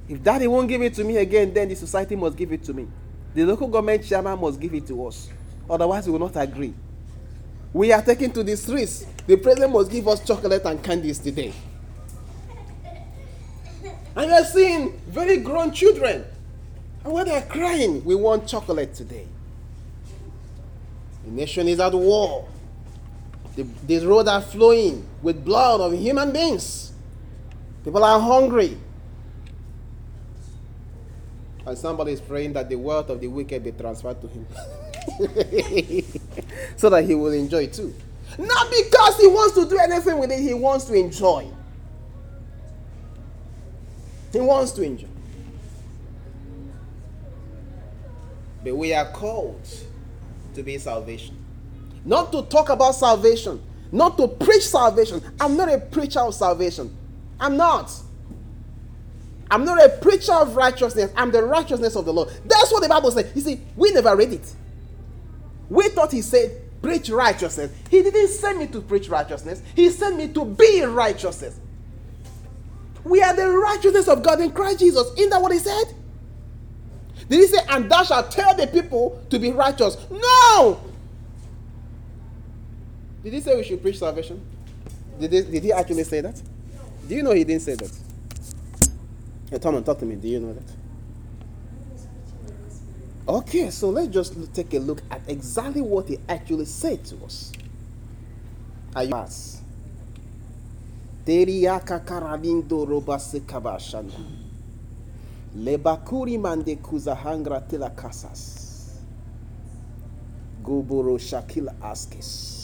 [0.09, 2.75] If daddy won't give it to me again, then the society must give it to
[2.75, 2.89] me.
[3.37, 5.31] The local government chairman must give it to us.
[5.71, 6.75] Otherwise, we will not agree.
[7.73, 9.07] We are taken to the streets.
[9.29, 11.53] The president must give us chocolate and candies today.
[14.17, 16.25] And you're seeing very grown children.
[17.05, 19.29] And when they're crying, we want chocolate today.
[21.27, 22.49] The nation is at war.
[23.55, 26.92] The, the roads are flowing with blood of human beings.
[27.85, 28.79] People are hungry.
[31.67, 34.47] And somebody is praying that the wealth of the wicked be transferred to him.
[36.77, 37.95] so that he will enjoy too.
[38.39, 41.47] Not because he wants to do anything with it, he wants to enjoy.
[44.33, 45.09] He wants to enjoy.
[48.65, 49.61] But we are called
[50.55, 51.37] to be salvation.
[52.05, 53.61] Not to talk about salvation,
[53.91, 55.21] not to preach salvation.
[55.41, 56.97] I'm not a preacher of salvation.
[57.43, 57.93] I'm not.
[59.51, 61.13] I'm not a preacher of righteousness.
[61.17, 62.31] I'm the righteousness of the Lord.
[62.47, 63.31] That's what the Bible says.
[63.35, 64.55] You see, we never read it.
[65.69, 67.73] We thought he said, preach righteousness.
[67.91, 71.59] He didn't send me to preach righteousness, he sent me to be righteousness.
[73.05, 75.13] We are the righteousness of God in Christ Jesus.
[75.19, 75.85] Isn't that what he said?
[77.29, 79.97] Did he say, and thou shalt tell the people to be righteous?
[80.11, 80.81] No!
[83.25, 84.41] Did he say we should preach salvation?
[85.19, 86.41] Did he, did he actually say that?
[87.13, 87.91] Do you know he didn't say that?
[89.51, 90.17] Hey, Tom, talk to me.
[90.17, 90.65] Do you know that?
[93.29, 97.53] Okay, so let's just take a look at exactly what he actually said to us.
[98.97, 99.09] You
[101.27, 104.15] Teriaka karabindo robase kabashanda.
[105.55, 108.97] Lebakuri mande kuzahangra tila kasas.
[110.65, 112.62] Goboro shakila askes.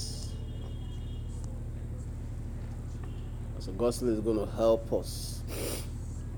[3.68, 5.42] So gospel is going to help us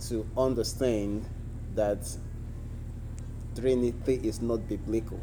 [0.09, 1.25] to understand
[1.77, 1.99] that
[3.55, 5.21] Trinity is not biblical.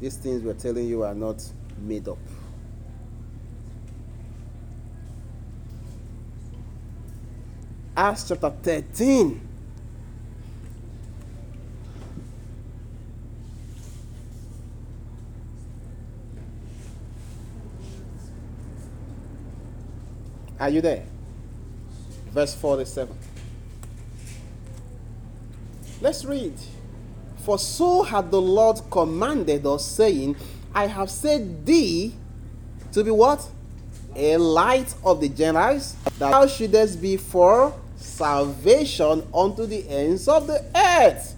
[0.00, 2.18] These things we're telling you are not made up.
[7.96, 9.51] Acts chapter 13.
[20.62, 21.02] Are you there?
[22.30, 23.18] Verse 47.
[26.00, 26.54] Let's read.
[27.38, 30.36] For so had the Lord commanded us, saying,
[30.72, 32.14] I have set thee
[32.92, 33.44] to be what?
[34.14, 40.46] A light of the Gentiles, that thou shouldest be for salvation unto the ends of
[40.46, 41.34] the earth.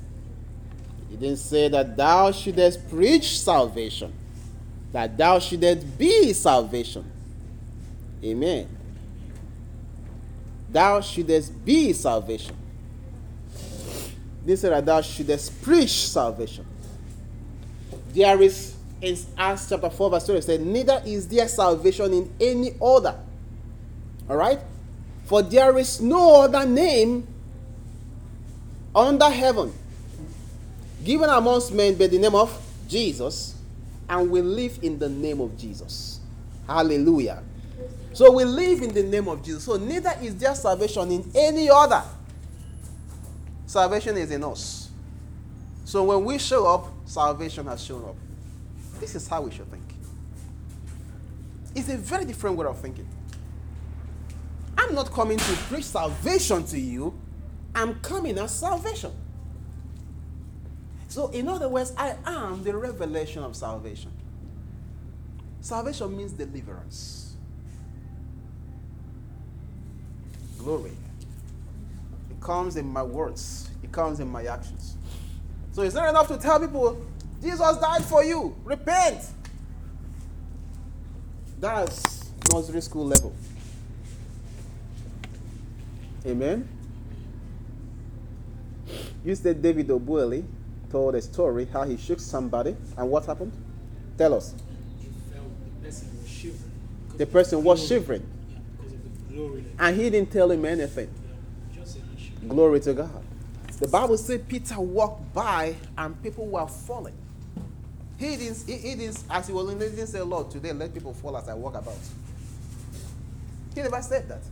[1.08, 4.12] He didn't say that thou shouldest preach salvation,
[4.92, 7.10] that thou shouldest be salvation.
[8.22, 8.73] Amen.
[10.74, 12.56] Thou shouldest be salvation.
[14.44, 16.66] This said that thou shouldest preach salvation.
[18.12, 22.72] There is in Acts chapter 4, verse 20, said, Neither is there salvation in any
[22.82, 23.16] other.
[24.28, 24.58] All right?
[25.26, 27.24] For there is no other name
[28.96, 29.72] under heaven
[31.04, 33.54] given amongst men by the name of Jesus,
[34.08, 36.18] and we live in the name of Jesus.
[36.66, 37.44] Hallelujah.
[38.14, 39.64] So we live in the name of Jesus.
[39.64, 42.02] So neither is there salvation in any other.
[43.66, 44.88] Salvation is in us.
[45.84, 48.14] So when we show up, salvation has shown up.
[49.00, 49.82] This is how we should think.
[51.74, 53.08] It's a very different way of thinking.
[54.78, 57.18] I'm not coming to preach salvation to you,
[57.74, 59.10] I'm coming as salvation.
[61.08, 64.12] So, in other words, I am the revelation of salvation.
[65.60, 67.23] Salvation means deliverance.
[70.64, 70.92] Glory.
[72.30, 74.96] It comes in my words, it comes in my actions.
[75.72, 77.04] So, it's not enough to tell people,
[77.42, 79.26] Jesus died for you, repent.
[81.60, 83.34] That's nursery school level.
[86.26, 86.66] Amen.
[89.24, 90.44] You said David Obueli
[90.90, 93.52] told a story how he shook somebody and what happened?
[94.16, 94.54] Tell us.
[95.82, 96.72] the person was shivering.
[97.16, 98.22] The person was shivering.
[98.50, 99.23] Yeah, because of the glory.
[99.78, 101.10] And he didn't tell him anything.
[102.48, 103.24] Glory to God.
[103.78, 107.14] The Bible said Peter walked by and people were falling.
[108.18, 110.94] He didn't, he, he didn't as he was in, he didn't say, Lord, today let
[110.94, 111.98] people fall as I walk about.
[113.74, 114.42] He never said that.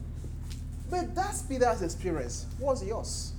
[0.91, 2.47] But that's Peter's experience.
[2.59, 3.33] What's yours?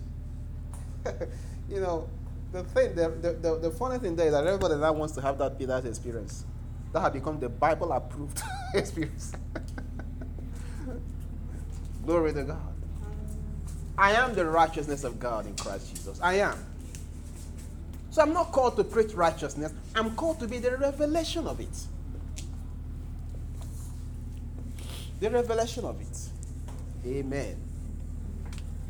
[1.70, 2.08] you know,
[2.52, 5.22] the thing, the, the, the, the funny thing there is that everybody now wants to
[5.22, 6.46] have that Peter's experience.
[6.94, 8.42] That had become the Bible approved
[8.74, 9.34] experience.
[12.06, 12.74] Glory to God.
[13.98, 16.20] I am the righteousness of God in Christ Jesus.
[16.22, 16.58] I am.
[18.12, 21.76] So I'm not called to preach righteousness, I'm called to be the revelation of it.
[25.20, 27.08] The revelation of it.
[27.08, 27.56] Amen.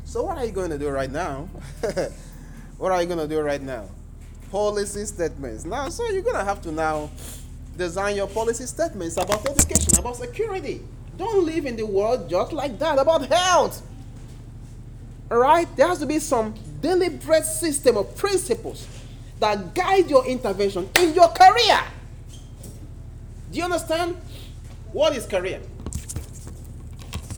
[0.04, 1.48] So, what are you going to do right now?
[2.78, 3.88] what are you going to do right now?
[4.50, 5.64] Policy statements.
[5.64, 7.10] Now, so you're going to have to now
[7.76, 10.82] design your policy statements about education, about security.
[11.16, 13.82] Don't live in the world just like that, about health.
[15.30, 15.68] All right?
[15.76, 18.86] There has to be some deliberate system of principles
[19.40, 21.80] that guide your intervention in your career.
[23.50, 24.16] Do you understand?
[24.92, 25.60] What is career?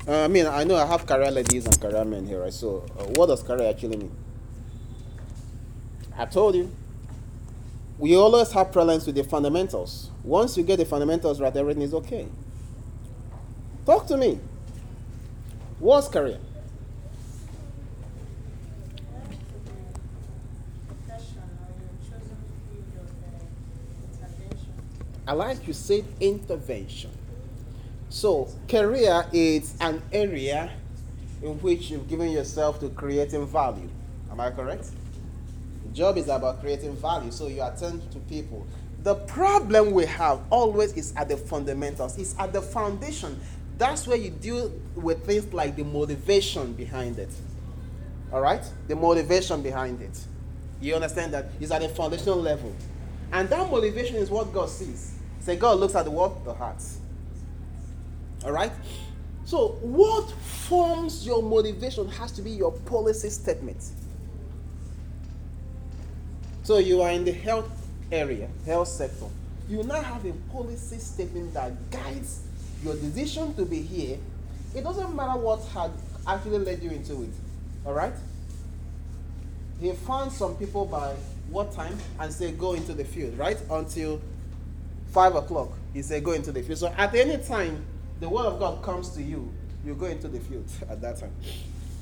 [0.08, 2.52] Uh, I mean, I know I have career ladies and career men here, right?
[2.52, 4.12] So, uh, what does career actually mean?
[6.16, 6.70] I told you.
[7.98, 10.10] We always have problems with the fundamentals.
[10.22, 12.28] Once you get the fundamentals right, everything is okay.
[13.86, 14.40] Talk to me.
[15.78, 16.38] What's career?
[25.28, 27.10] I like you said intervention.
[28.08, 30.70] So, career is an area
[31.42, 33.88] in which you've given yourself to creating value.
[34.30, 34.90] Am I correct?
[35.92, 38.66] Job is about creating value, so you attend to people.
[39.02, 43.40] The problem we have always is at the fundamentals, it's at the foundation.
[43.78, 47.28] That's where you deal with things like the motivation behind it.
[48.32, 48.62] All right?
[48.88, 50.18] The motivation behind it.
[50.80, 51.50] You understand that?
[51.60, 52.74] It's at a foundational level.
[53.32, 55.14] And that motivation is what God sees.
[55.40, 56.44] Say, God looks at the what?
[56.44, 56.82] The heart.
[58.44, 58.72] All right?
[59.44, 63.90] So, what forms your motivation has to be your policy statement.
[66.64, 67.70] So, you are in the health
[68.10, 69.26] area, health sector.
[69.68, 72.40] You now have a policy statement that guides
[72.86, 74.18] your decision to be here.
[74.74, 75.90] It doesn't matter what had
[76.26, 77.30] actually led you into it.
[77.84, 78.12] All right?
[79.80, 81.14] He found some people by
[81.50, 83.58] what time and say go into the field, right?
[83.70, 84.20] Until
[85.12, 85.70] five o'clock.
[85.92, 86.78] He said go into the field.
[86.78, 87.84] So at any time
[88.20, 89.52] the word of God comes to you,
[89.84, 91.32] you go into the field at that time.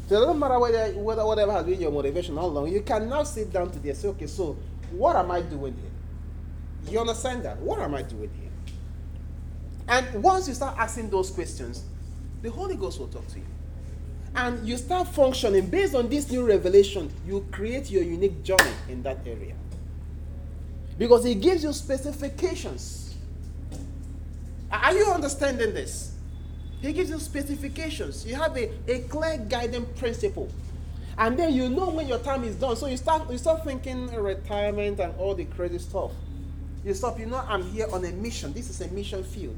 [0.08, 3.08] So it doesn't matter whether, whether whatever has been your motivation, how long, you can
[3.08, 4.56] now sit down today and say, okay, so
[4.92, 6.92] what am I doing here?
[6.92, 7.58] You understand that?
[7.58, 8.43] What am I doing here?
[9.88, 11.84] And once you start asking those questions,
[12.42, 13.44] the Holy Ghost will talk to you.
[14.36, 19.02] And you start functioning based on this new revelation, you create your unique journey in
[19.02, 19.54] that area.
[20.98, 23.14] Because it gives you specifications.
[24.70, 26.14] Are you understanding this?
[26.80, 28.26] He gives you specifications.
[28.26, 30.48] You have a, a clear guiding principle.
[31.16, 32.76] And then you know when your time is done.
[32.76, 36.10] So you start you start thinking retirement and all the crazy stuff.
[36.84, 38.52] You stop, you know, I'm here on a mission.
[38.52, 39.56] This is a mission field.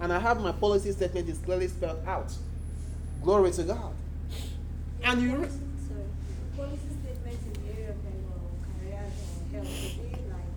[0.00, 2.32] And I have my policy statement is clearly spelled out.
[3.22, 3.94] Glory to God.
[5.02, 5.48] And you re-.
[6.56, 7.96] Policy statement in the area of
[8.80, 9.12] careers
[9.52, 10.52] or health, is it like,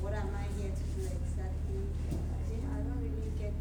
[0.00, 1.82] what am I here to do exactly?
[2.72, 3.54] I don't really get.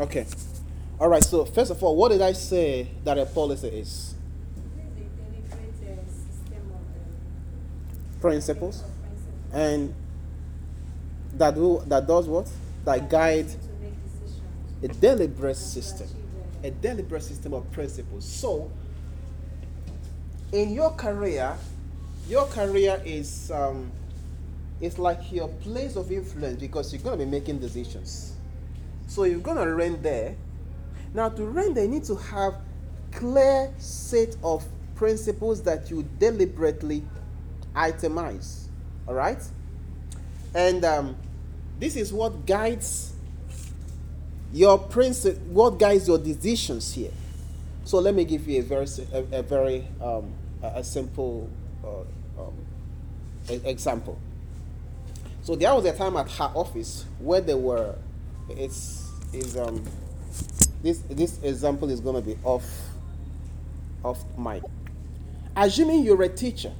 [0.00, 0.26] Okay.
[1.00, 4.14] All right, so first of all, what did I say that a policy is?
[4.64, 8.80] This is a deliberate uh, system of Principles.
[8.80, 9.52] of principles.
[9.52, 9.94] And
[11.34, 12.50] that do that does what?
[12.84, 13.46] That guide
[14.82, 16.08] a deliberate system.
[16.62, 18.24] A deliberate system of principles.
[18.24, 18.70] So
[20.52, 21.56] in your career,
[22.28, 23.90] your career is um,
[24.80, 28.34] it's like your place of influence because you're gonna be making decisions.
[29.06, 30.36] So you're gonna rent there.
[31.14, 32.54] Now to there, you need to have
[33.12, 34.64] clear set of
[34.94, 37.04] principles that you deliberately
[37.74, 38.66] itemize.
[39.06, 39.42] All right,
[40.58, 41.16] and um,
[41.78, 43.12] this is what guides
[44.52, 45.40] your principle.
[45.52, 47.12] What guides your decisions here.
[47.84, 51.48] So let me give you a very a, a very um, a, simple
[51.84, 52.54] uh, um,
[53.64, 54.18] example.
[55.42, 57.94] So there was a time at her office where there were
[58.50, 59.84] it's is um
[60.82, 62.66] this this example is gonna be off
[64.02, 64.64] off mic.
[65.54, 66.72] Assuming you're a teacher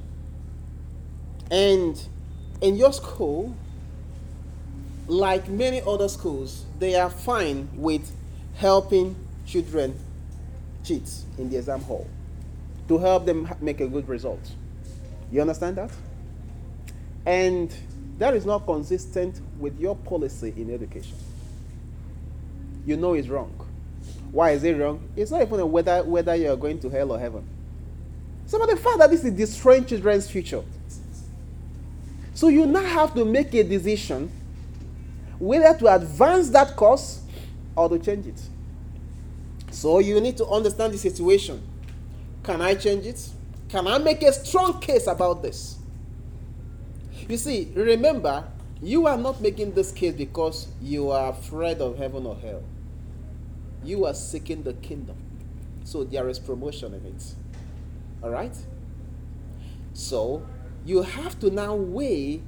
[1.49, 1.97] and
[2.61, 3.55] in your school,
[5.09, 8.11] like many other schools, they are fine with
[8.55, 9.15] helping
[9.45, 9.99] children
[10.83, 12.07] cheat in the exam hall
[12.87, 14.51] to help them make a good result.
[15.31, 15.91] You understand that?
[17.25, 17.73] And
[18.19, 21.17] that is not consistent with your policy in education.
[22.85, 23.53] You know it's wrong.
[24.31, 25.01] Why is it wrong?
[25.15, 27.47] It's not even whether whether you are going to hell or heaven.
[28.45, 30.63] Some of the fact that this is destroying children's future.
[32.35, 34.31] So you now have to make a decision
[35.39, 37.21] whether to advance that course
[37.75, 38.41] or to change it.
[39.71, 41.61] So you need to understand the situation.
[42.43, 43.29] Can I change it?
[43.69, 45.77] Can I make a strong case about this?
[47.27, 48.45] You see, remember,
[48.81, 52.63] you are not making this case because you are afraid of heaven or hell.
[53.83, 55.17] You are seeking the kingdom.
[55.83, 57.33] So there is promotion in it.
[58.23, 58.55] All right?
[59.93, 60.45] So
[60.85, 62.41] you have to now weigh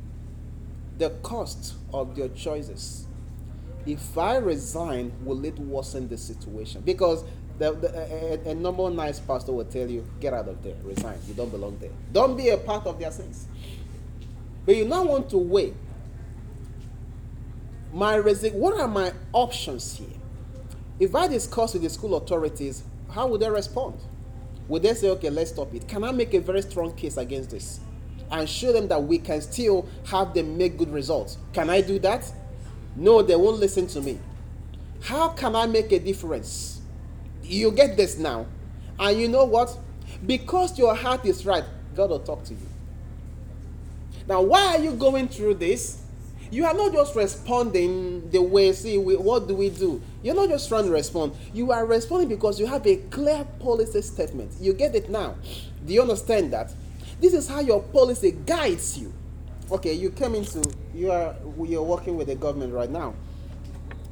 [1.02, 3.07] the cost of your choices.
[3.88, 6.82] If I resign, will it worsen the situation?
[6.82, 7.23] Because
[7.57, 11.18] the, the, a, a, normal nice pastor will tell you, get out of there, resign.
[11.28, 11.90] You don't belong there.
[12.14, 13.48] Don't be a part of their sins.
[14.64, 15.73] But you now want to weigh
[17.91, 20.07] my resi- what are my options here?
[20.99, 23.95] If I discuss with the school authorities, how would they respond?
[24.68, 25.88] Would they say, okay, let's stop it?
[25.88, 27.80] Can I make a very strong case against this
[28.32, 31.38] and show them that we can still have them make good results?
[31.53, 32.32] Can I do that?
[32.95, 34.20] No, they won't listen to me.
[35.02, 36.82] How can I make a difference?
[37.44, 38.45] You get this now.
[38.99, 39.78] And you know what?
[40.26, 41.64] Because your heart is right,
[41.95, 42.70] God will talk to you.
[44.28, 46.02] Now, why are you going through this?
[46.52, 50.02] You are not just responding the way, see, we, what do we do?
[50.22, 51.34] You're not just trying to respond.
[51.53, 54.52] You are responding because you have a clear policy statement.
[54.60, 55.36] You get it now.
[55.86, 56.74] Do you understand that?
[57.22, 59.14] This is how your policy guides you.
[59.72, 63.14] Okay, you came into, you are, you're working with the government right now.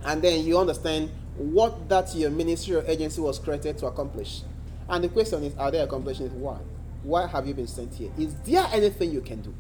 [0.06, 4.44] And then you understand what that your ministry or agency was created to accomplish.
[4.88, 6.32] And the question is, are they accomplishing it?
[6.34, 6.60] Why?
[7.02, 8.12] Why have you been sent here?
[8.18, 9.56] Is there anything you can do?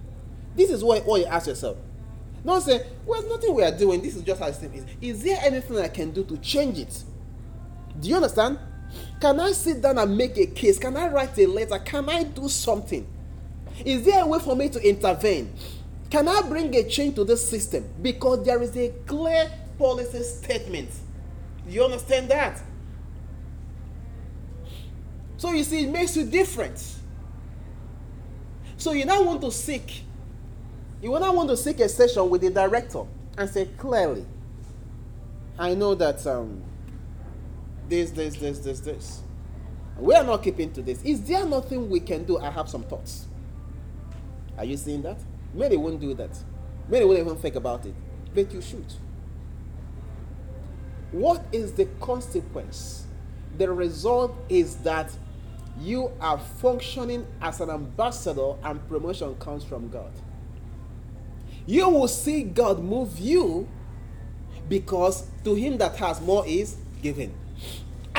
[0.55, 1.77] This is what, you ask yourself.
[2.45, 4.01] Don't say, well, nothing we are doing.
[4.01, 4.85] This is just how it is.
[5.01, 7.03] Is there anything I can do to change it?
[7.99, 8.59] Do you understand?
[9.19, 10.77] Can I sit down and make a case?
[10.77, 11.80] Can I write a letter?
[11.80, 13.07] Can I do something?
[13.85, 15.53] Is there a way for me to intervene?
[16.10, 17.88] Can I bring a change to this system?
[18.01, 20.89] Because there is a clear policy statement.
[21.68, 22.61] You understand that?
[25.38, 26.84] So you see, it makes you different.
[28.76, 30.03] So you now want to seek,
[31.01, 33.03] you will now want to seek a session with the director
[33.38, 34.26] and say clearly,
[35.57, 36.61] I know that um,
[37.88, 39.22] this, this, this, this, this.
[39.97, 41.03] We are not keeping to this.
[41.03, 42.38] Is there nothing we can do?
[42.38, 43.27] I have some thoughts.
[44.60, 45.18] Are you seeing that?
[45.53, 46.38] Many won't do that.
[46.90, 47.95] Many won't even think about it.
[48.36, 48.86] But you should.
[51.14, 53.07] What is the consequence?
[53.57, 55.11] The result is that
[55.80, 60.11] you are functioning as an ambassador and promotion comes from God.
[61.65, 63.68] You will see God move you
[64.68, 67.34] because to him that has more is given.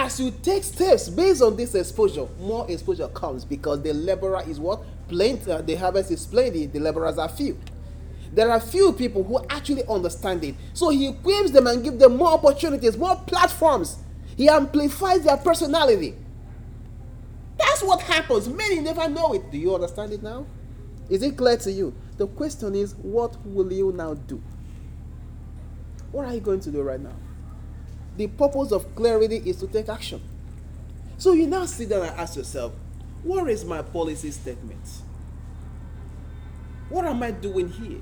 [0.01, 4.59] as you take steps based on this exposure, more exposure comes because the laborer is
[4.59, 4.83] what?
[5.11, 7.59] Plain, uh, the harvest is plenty, the laborers are few.
[8.33, 10.55] There are few people who actually understand it.
[10.73, 13.99] So he equips them and gives them more opportunities, more platforms.
[14.37, 16.15] He amplifies their personality.
[17.59, 18.49] That's what happens.
[18.49, 19.51] Many never know it.
[19.51, 20.47] Do you understand it now?
[21.09, 21.93] Is it clear to you?
[22.19, 24.41] The question is, what will you now do?
[26.13, 27.17] What are you going to do right now?
[28.17, 30.23] The purpose of clarity is to take action.
[31.19, 32.73] So you now sit down and ask yourself,
[33.23, 34.81] what is my policy statement?
[36.89, 38.01] What am I doing here?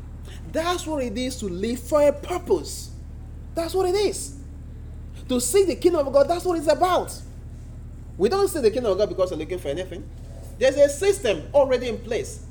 [0.52, 2.90] That's what it is to live for a purpose.
[3.54, 4.36] That's what it is.
[5.28, 7.12] To seek the kingdom of God, that's what it's about.
[8.16, 10.08] We don't seek the kingdom of God because we're looking for anything.
[10.58, 12.44] There's a system already in place.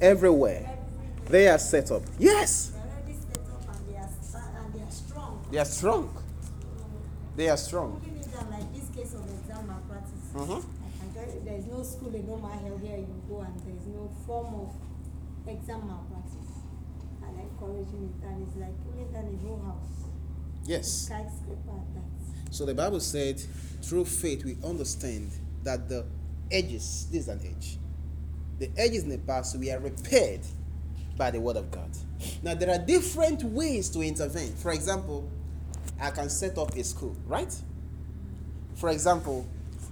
[0.00, 0.56] Everywhere.
[0.56, 0.78] Everywhere.
[1.28, 2.02] They are set up.
[2.18, 5.46] Yes, They're already set up and they are sta- and they are strong.
[5.50, 6.16] they are strong.
[7.36, 8.00] They are strong.
[8.06, 10.30] Even if they're like this case of exam malpractice.
[10.34, 10.64] Mhm.
[11.14, 13.86] Tell you there is no school in normal health here you go and there is
[13.86, 14.74] no form of
[15.48, 16.52] exam malpractice.
[17.26, 20.10] And encouraging it and it's like pulling down a whole house.
[20.66, 20.86] Yes.
[21.08, 22.54] Skyscraper at that.
[22.54, 23.40] So the Bible said,
[23.82, 25.30] through faith, we understand
[25.64, 26.04] that the
[26.50, 27.78] edges, this is an edge,
[28.58, 30.40] the edges in the past, we are repaired
[31.16, 31.90] by the word of God.
[32.42, 34.54] Now, there are different ways to intervene.
[34.54, 35.28] For example,
[36.00, 37.54] I can set up a school, right?
[38.74, 39.46] For example,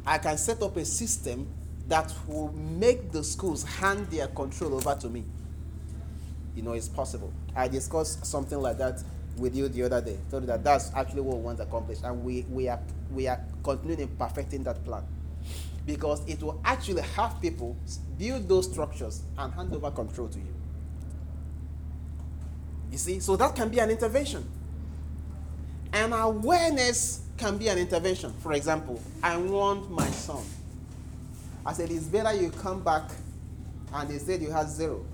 [0.07, 1.47] I can set up a system
[1.89, 5.25] that will make the schools hand their control over to me.
[6.55, 7.33] You know, it's possible.
[7.55, 9.03] I discussed something like that
[9.37, 10.19] with you the other day.
[10.31, 12.81] Told you that that's actually what we want to accomplish, and we, we are
[13.11, 15.05] we are continuing in perfecting that plan
[15.87, 17.77] because it will actually have people
[18.19, 20.55] build those structures and hand over control to you.
[22.91, 24.49] You see, so that can be an intervention.
[25.93, 28.33] And awareness can be an intervention.
[28.41, 30.43] For example, I want my son.
[31.67, 33.11] I said, it's better you come back
[33.93, 35.05] and they said you had zero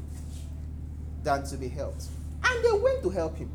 [1.23, 2.07] than to be helped.
[2.45, 3.51] And they went to help him.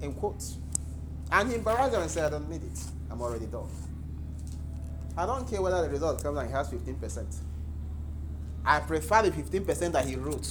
[0.00, 0.56] In quotes.
[1.32, 2.78] And he embarrassed them and said, I don't need it.
[3.10, 3.68] I'm already done.
[5.16, 7.36] I don't care whether the result comes and he has 15%.
[8.64, 10.48] I prefer the 15% that he wrote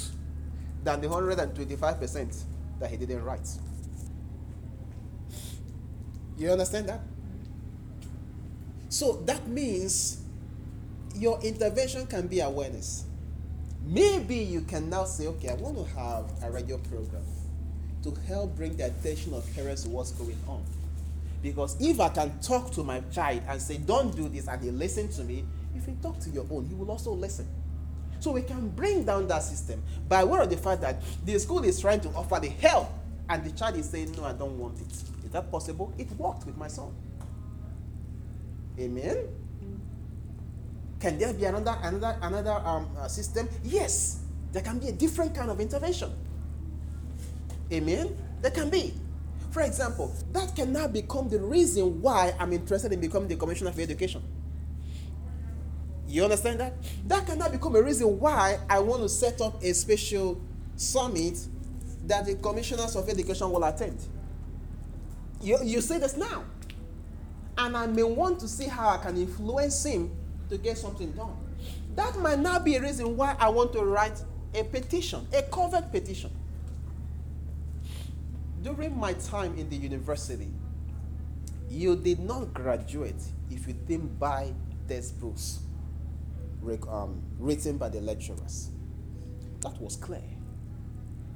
[0.83, 2.43] than the 125%
[2.79, 3.47] that he didn't write.
[6.37, 7.01] You understand that?
[8.89, 10.21] So that means
[11.15, 13.05] your intervention can be awareness.
[13.85, 17.23] Maybe you can now say, okay, I want to have a radio program
[18.03, 20.63] to help bring the attention of parents to what's going on.
[21.45, 24.71] Because if I can talk to my child and say, don't do this, and he
[24.71, 25.45] listens to me,
[25.75, 27.47] if you talk to your own, he will also listen.
[28.19, 31.63] So we can bring down that system by way of the fact that the school
[31.63, 32.89] is trying to offer the help,
[33.29, 34.91] and the child is saying, no, I don't want it.
[34.91, 35.93] Is that possible?
[35.99, 36.91] It worked with my son.
[38.79, 39.17] Amen.
[40.99, 43.47] Can there be another another another um, uh, system?
[43.63, 46.11] Yes, there can be a different kind of intervention.
[47.71, 48.17] Amen.
[48.41, 48.95] There can be.
[49.55, 53.71] For example, that can now become the reason why I'm interested in becoming the commissioner
[53.71, 54.21] for education.
[56.09, 56.73] You understand that?
[57.07, 60.41] That can now become a reason why I want to set up a special
[60.75, 61.39] summit
[62.05, 63.97] that the commissioners of education will attend.
[65.39, 66.43] You, you say this now.
[67.57, 70.11] And I may want to see how I can influence him
[70.49, 71.37] to get something done.
[71.95, 74.21] That might now be a reason why I want to write
[74.53, 76.31] a petition, a covered petition.
[78.65, 80.49] During my time in the university,
[81.69, 83.21] you did not graduate
[83.51, 84.51] if you didn't buy
[84.87, 85.59] textbooks
[86.89, 88.71] um, written by the lecturers.
[89.61, 90.23] That was clear.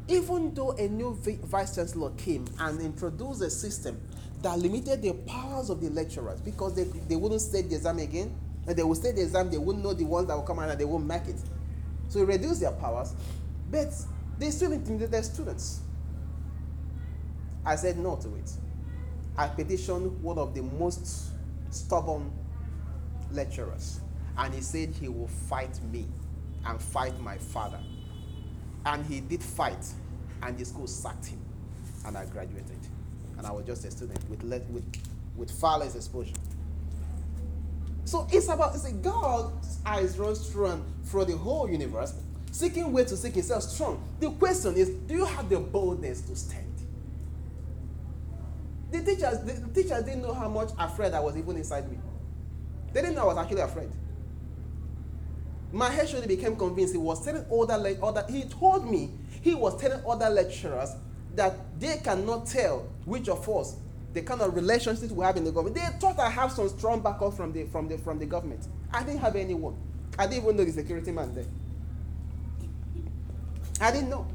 [0.08, 4.02] Even though a new vice chancellor came and introduced a system
[4.42, 8.36] that limited the powers of the lecturers because they, they wouldn't state the exam again,
[8.66, 10.70] and they would state the exam, they wouldn't know the ones that will come out
[10.70, 11.38] and they won't make it.
[12.08, 13.14] So it reduced their powers,
[13.70, 13.94] but
[14.40, 15.82] they still intimidated their students.
[17.70, 18.52] I said no to it.
[19.38, 21.30] I petitioned one of the most
[21.70, 22.32] stubborn
[23.32, 24.00] lecturers,
[24.40, 26.08] and he said he will fight me
[26.66, 27.80] and fight my father.
[28.88, 29.86] And he did fight,
[30.42, 31.40] and the school sacked him,
[32.08, 32.80] and I graduated.
[33.38, 34.92] And I was just a student with, le- with,
[35.36, 36.34] with far less exposure.
[38.06, 42.16] So it's about, it's a God's eyes runs through and through the whole universe,
[42.52, 44.04] seeking way to seek himself strong.
[44.20, 46.66] The question is, do you have the boldness to stand?
[48.92, 51.98] The teachers, the, teachers didn't know how much afraid I was even inside me.
[52.94, 53.90] They didn't know I was actually afraid.
[55.72, 59.12] My HOD became convinced he was telling other, le- other he told me
[59.42, 60.90] he was telling other lecturers
[61.36, 63.76] that they cannot tell which of us
[64.14, 65.76] the kind of relationships we have in the government.
[65.76, 68.68] They thought I have some strong backup from the from the from the government.
[68.92, 69.76] I didn't have anyone.
[70.18, 71.46] I didn't even know the security man there.
[73.80, 74.28] I didn't know.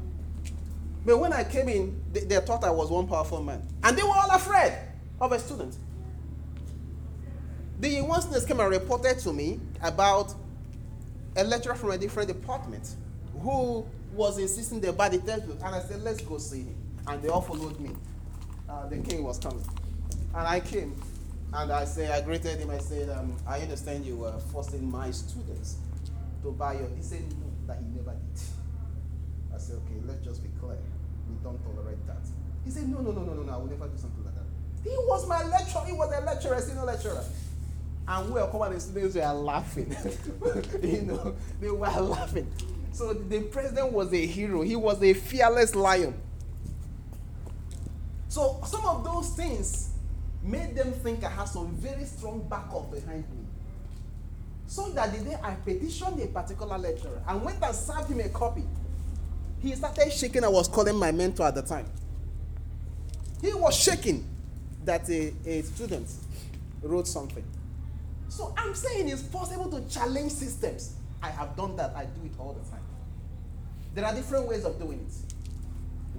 [1.05, 3.61] But when I came in, they, they thought I was one powerful man.
[3.83, 4.73] And they were all afraid
[5.21, 5.77] of a student.
[7.79, 10.33] The one student came and reported to me about
[11.35, 12.95] a lecturer from a different department
[13.41, 15.59] who was insisting they buy the textbook.
[15.63, 16.75] And I said, let's go see him.
[17.07, 17.91] And they all followed me.
[18.67, 19.63] Uh, the king was coming.
[20.33, 20.99] And I came.
[21.53, 22.71] And I said, I greeted him.
[22.71, 25.77] I said, um, I understand you were forcing my students
[26.41, 26.89] to buy your.
[26.95, 28.41] He said, no, that he never did.
[29.53, 30.77] I said, okay, let's just be clear.
[31.45, 32.17] Don't tolerate that.
[32.65, 34.45] He said, no, no, no, no, no, no, I will never do something like that.
[34.83, 35.83] He was my lecturer.
[35.85, 37.23] He was a lecturer, senior lecturer.
[38.07, 39.95] And we were coming, the students were laughing.
[40.81, 42.51] you know, they were laughing.
[42.93, 44.63] So the president was a hero.
[44.63, 46.15] He was a fearless lion.
[48.27, 49.91] So some of those things
[50.41, 53.45] made them think I had some very strong backup behind me.
[54.65, 58.29] So that the day I petitioned a particular lecturer and went and served him a
[58.29, 58.63] copy,
[59.61, 60.43] he started shaking.
[60.43, 61.85] I was calling my mentor at the time.
[63.41, 64.27] He was shaking
[64.83, 66.07] that a, a student
[66.81, 67.43] wrote something.
[68.29, 70.95] So I'm saying it's possible to challenge systems.
[71.21, 71.95] I have done that.
[71.95, 72.83] I do it all the time.
[73.93, 75.33] There are different ways of doing it.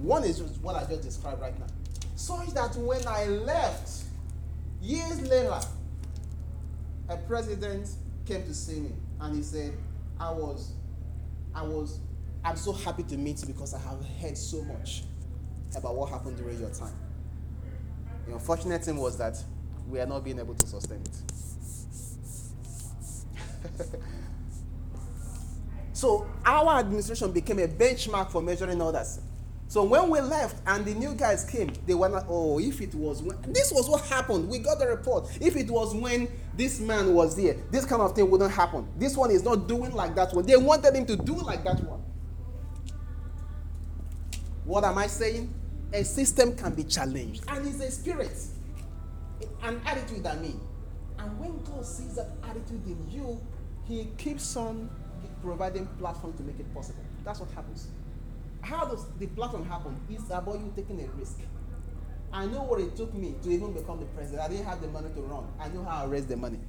[0.01, 1.67] One is what I just described right now.
[2.15, 4.03] Such that when I left,
[4.81, 5.59] years later,
[7.09, 7.87] a president
[8.25, 8.91] came to see me
[9.21, 9.73] and he said,
[10.19, 10.71] I was,
[11.53, 11.99] I was,
[12.47, 15.03] I'm so happy to meet you because I have heard so much
[15.75, 16.95] about what happened during your time.
[18.25, 19.43] The unfortunate thing was that
[19.89, 21.21] we are not being able to sustain it.
[25.91, 29.19] so our administration became a benchmark for measuring others.
[29.67, 32.95] So when we left and the new guys came, they were not, oh, if it
[32.95, 34.47] was when, this was what happened.
[34.47, 35.27] We got the report.
[35.41, 38.87] If it was when this man was there, this kind of thing wouldn't happen.
[38.97, 40.45] This one is not doing like that one.
[40.45, 42.06] They wanted him to do like that one.
[44.67, 45.53] What am I saying?
[45.93, 48.37] A system can be challenged, and it's a spirit,
[49.63, 50.59] an attitude, I mean.
[51.17, 53.39] And when God sees that attitude in you,
[53.87, 54.89] He keeps on
[55.41, 57.01] providing platform to make it possible.
[57.23, 57.87] That's what happens.
[58.59, 59.97] How does the platform happen?
[60.09, 61.39] It's about you taking a risk.
[62.33, 64.41] I know what it took me to even become the president.
[64.41, 65.47] I didn't have the money to run.
[65.61, 66.59] I knew how I raised the money.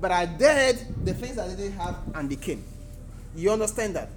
[0.00, 2.64] But I did the things I didn't have and became.
[3.36, 4.08] You understand that?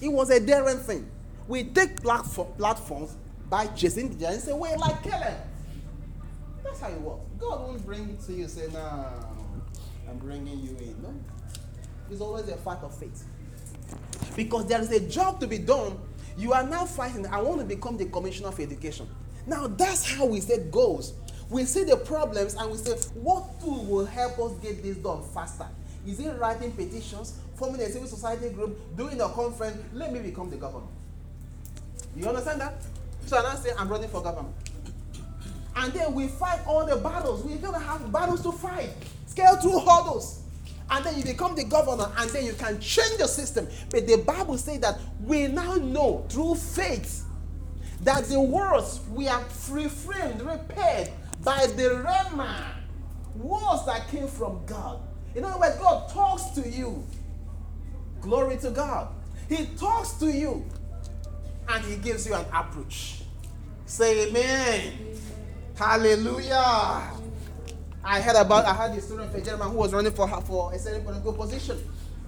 [0.00, 1.10] It was a daring thing.
[1.48, 3.16] We take platform, platforms
[3.48, 5.34] by chasing the giants away like Caleb.
[6.64, 7.22] That's how it works.
[7.38, 9.06] God won't bring it to you say, no,
[10.08, 11.00] I'm bringing you in.
[11.02, 11.14] No.
[12.10, 13.24] It's always a fight of faith.
[14.34, 15.98] Because there is a job to be done.
[16.36, 17.26] You are now fighting.
[17.26, 19.08] I want to become the commissioner of education.
[19.46, 21.14] Now, that's how we set goals.
[21.48, 25.22] We see the problems and we say, what tool will help us get this done
[25.32, 25.68] faster?
[26.04, 29.76] Is it writing petitions, forming a civil society group, doing a conference?
[29.92, 30.86] Let me become the governor.
[32.16, 32.82] You understand that?
[33.26, 34.48] So now say, I'm running for governor.
[35.76, 37.44] And then we fight all the battles.
[37.44, 38.90] We're going to have battles to fight,
[39.26, 40.42] scale through hurdles.
[40.90, 43.68] And then you become the governor, and then you can change the system.
[43.90, 47.24] But the Bible says that we now know through faith
[48.02, 51.10] that the words we are reframed, repaired
[51.42, 52.68] by the Rhema,
[53.34, 55.00] words that came from God.
[55.34, 57.04] In other words, God talks to you.
[58.20, 59.08] Glory to God.
[59.48, 60.64] He talks to you
[61.68, 63.22] and He gives you an approach.
[63.86, 64.92] Say amen.
[65.76, 67.10] Hallelujah.
[68.02, 70.78] I heard about, I had a student a gentleman who was running for for a
[70.78, 71.78] certain political position.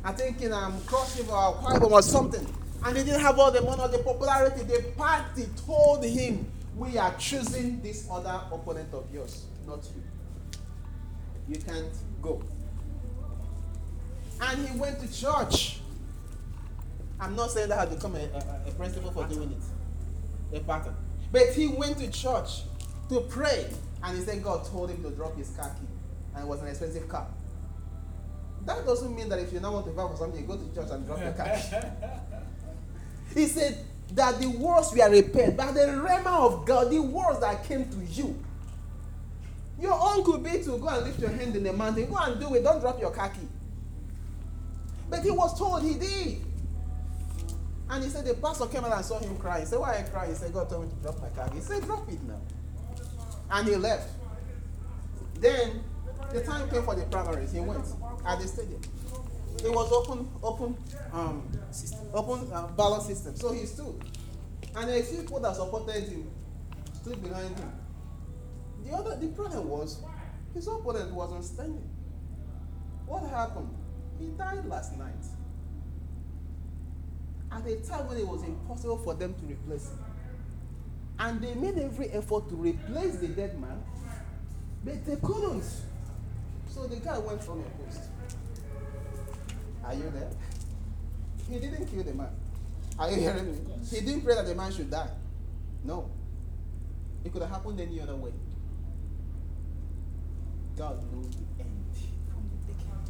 [0.05, 2.47] I think in um, Cross or Akwa Ibom or something.
[2.85, 4.63] And he didn't have all the money or the popularity.
[4.65, 6.47] The party told him,
[6.77, 10.03] We are choosing this other opponent of yours, not you.
[11.55, 11.93] You can't
[12.23, 12.43] go.
[14.41, 15.81] And he went to church.
[17.21, 20.95] I'm not saying that had become a, a, a principle for doing it, a pattern.
[21.33, 22.63] But he went to church
[23.09, 23.69] to pray.
[24.03, 25.87] And he said God told him to drop his car key.
[26.35, 27.27] And it was an expensive car.
[28.65, 30.75] That doesn't mean that if you now want to vow for something, you go to
[30.75, 31.77] church and drop your car key.
[33.41, 33.79] he said
[34.13, 37.99] that the words were repaired by the rhema of God, the words that came to
[38.13, 38.39] you.
[39.81, 42.09] Your own could be to go and lift your hand in the mountain.
[42.09, 42.65] Go and do it.
[42.65, 43.47] Don't drop your car key.
[45.09, 46.45] But he was told he did.
[47.91, 49.61] And he said the pastor came out and saw him cry.
[49.61, 50.29] He said, Why I cry?
[50.29, 51.51] He said, God told me to drop my car.
[51.55, 52.41] He said, Drop it now.
[53.51, 54.11] And he left.
[55.41, 55.83] Then
[56.33, 57.53] The time came for the primaries.
[57.53, 57.87] He went
[58.27, 58.81] at the stadium.
[59.65, 60.77] It was open, open,
[61.13, 61.51] um,
[62.13, 63.35] open uh, ballot system.
[63.35, 64.05] So he stood,
[64.77, 66.31] and a few people that supported him
[67.01, 67.73] stood behind him.
[68.85, 70.03] The other, the problem was,
[70.55, 71.89] his opponent wasn't standing.
[73.07, 73.75] What happened?
[74.21, 75.25] He died last night.
[77.51, 79.99] At a time when it was impossible for them to replace him.
[81.19, 83.83] And they made every effort to replace the dead man,
[84.85, 85.65] but they couldn't.
[86.69, 88.03] So the guy went from a post.
[89.85, 90.31] Are you there?
[91.51, 92.29] He didn't kill the man.
[92.99, 93.59] Are you hearing me?
[93.91, 95.09] He didn't pray that the man should die.
[95.85, 96.11] No.
[97.25, 98.33] It could have happened any other way.
[100.77, 101.97] God knows the end
[102.29, 103.05] from the beginning.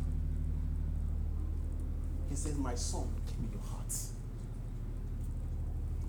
[2.30, 3.57] He says, My son, give me.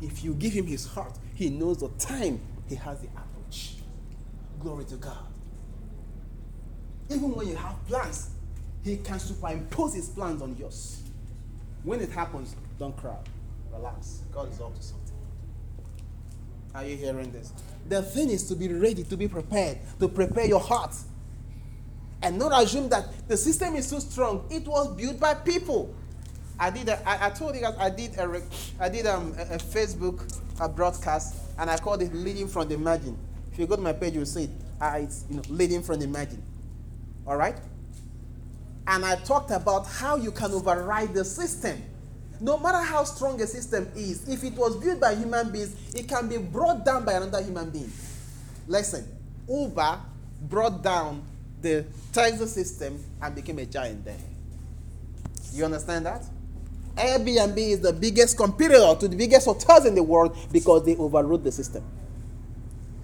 [0.02, 3.76] If you give him his heart, he knows the time he has the approach.
[4.60, 5.18] Glory to God.
[7.10, 8.30] Even when you have plans,
[8.84, 11.02] he can superimpose his plans on yours.
[11.84, 13.18] When it happens, don't cry.
[13.74, 14.22] Relax.
[14.32, 15.16] God is up to something.
[16.76, 17.52] Are you hearing this?
[17.88, 20.96] The thing is to be ready, to be prepared, to prepare your heart.
[22.22, 24.46] And not assume that the system is so strong.
[24.50, 25.96] It was built by people.
[26.60, 26.90] I did.
[26.90, 28.42] A, I, I told you guys I did a
[28.80, 30.22] I did um, a, a Facebook
[30.60, 33.18] a broadcast and I called it "Leading from the Margin."
[33.52, 34.50] If you go to my page, you'll see it.
[34.82, 36.42] Uh, it's you know leading from the margin.
[37.28, 37.56] All right.
[38.88, 41.82] And I talked about how you can override the system.
[42.42, 46.08] No matter how strong a system is, if it was built by human beings, it
[46.08, 47.92] can be brought down by another human being.
[48.68, 49.06] Listen,
[49.48, 50.00] Uber
[50.44, 51.22] brought down
[51.62, 54.18] the taxi system and became a giant there.
[55.54, 56.24] You understand that?
[57.00, 61.44] Airbnb is the biggest competitor to the biggest hotels in the world because they overrode
[61.44, 61.84] the system.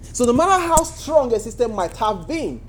[0.02, 2.60] So no matter how strong a system might have been,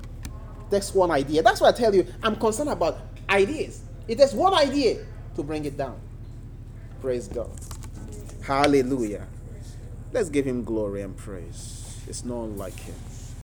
[0.70, 1.42] takes one idea.
[1.42, 2.98] That's why I tell you, I'm concerned about
[3.28, 3.82] ideas.
[4.06, 5.04] It takes one idea
[5.36, 5.98] to bring it down.
[7.00, 7.50] Praise God.
[8.42, 9.26] Hallelujah.
[10.12, 12.00] Let's give him glory and praise.
[12.06, 12.94] It's not like him.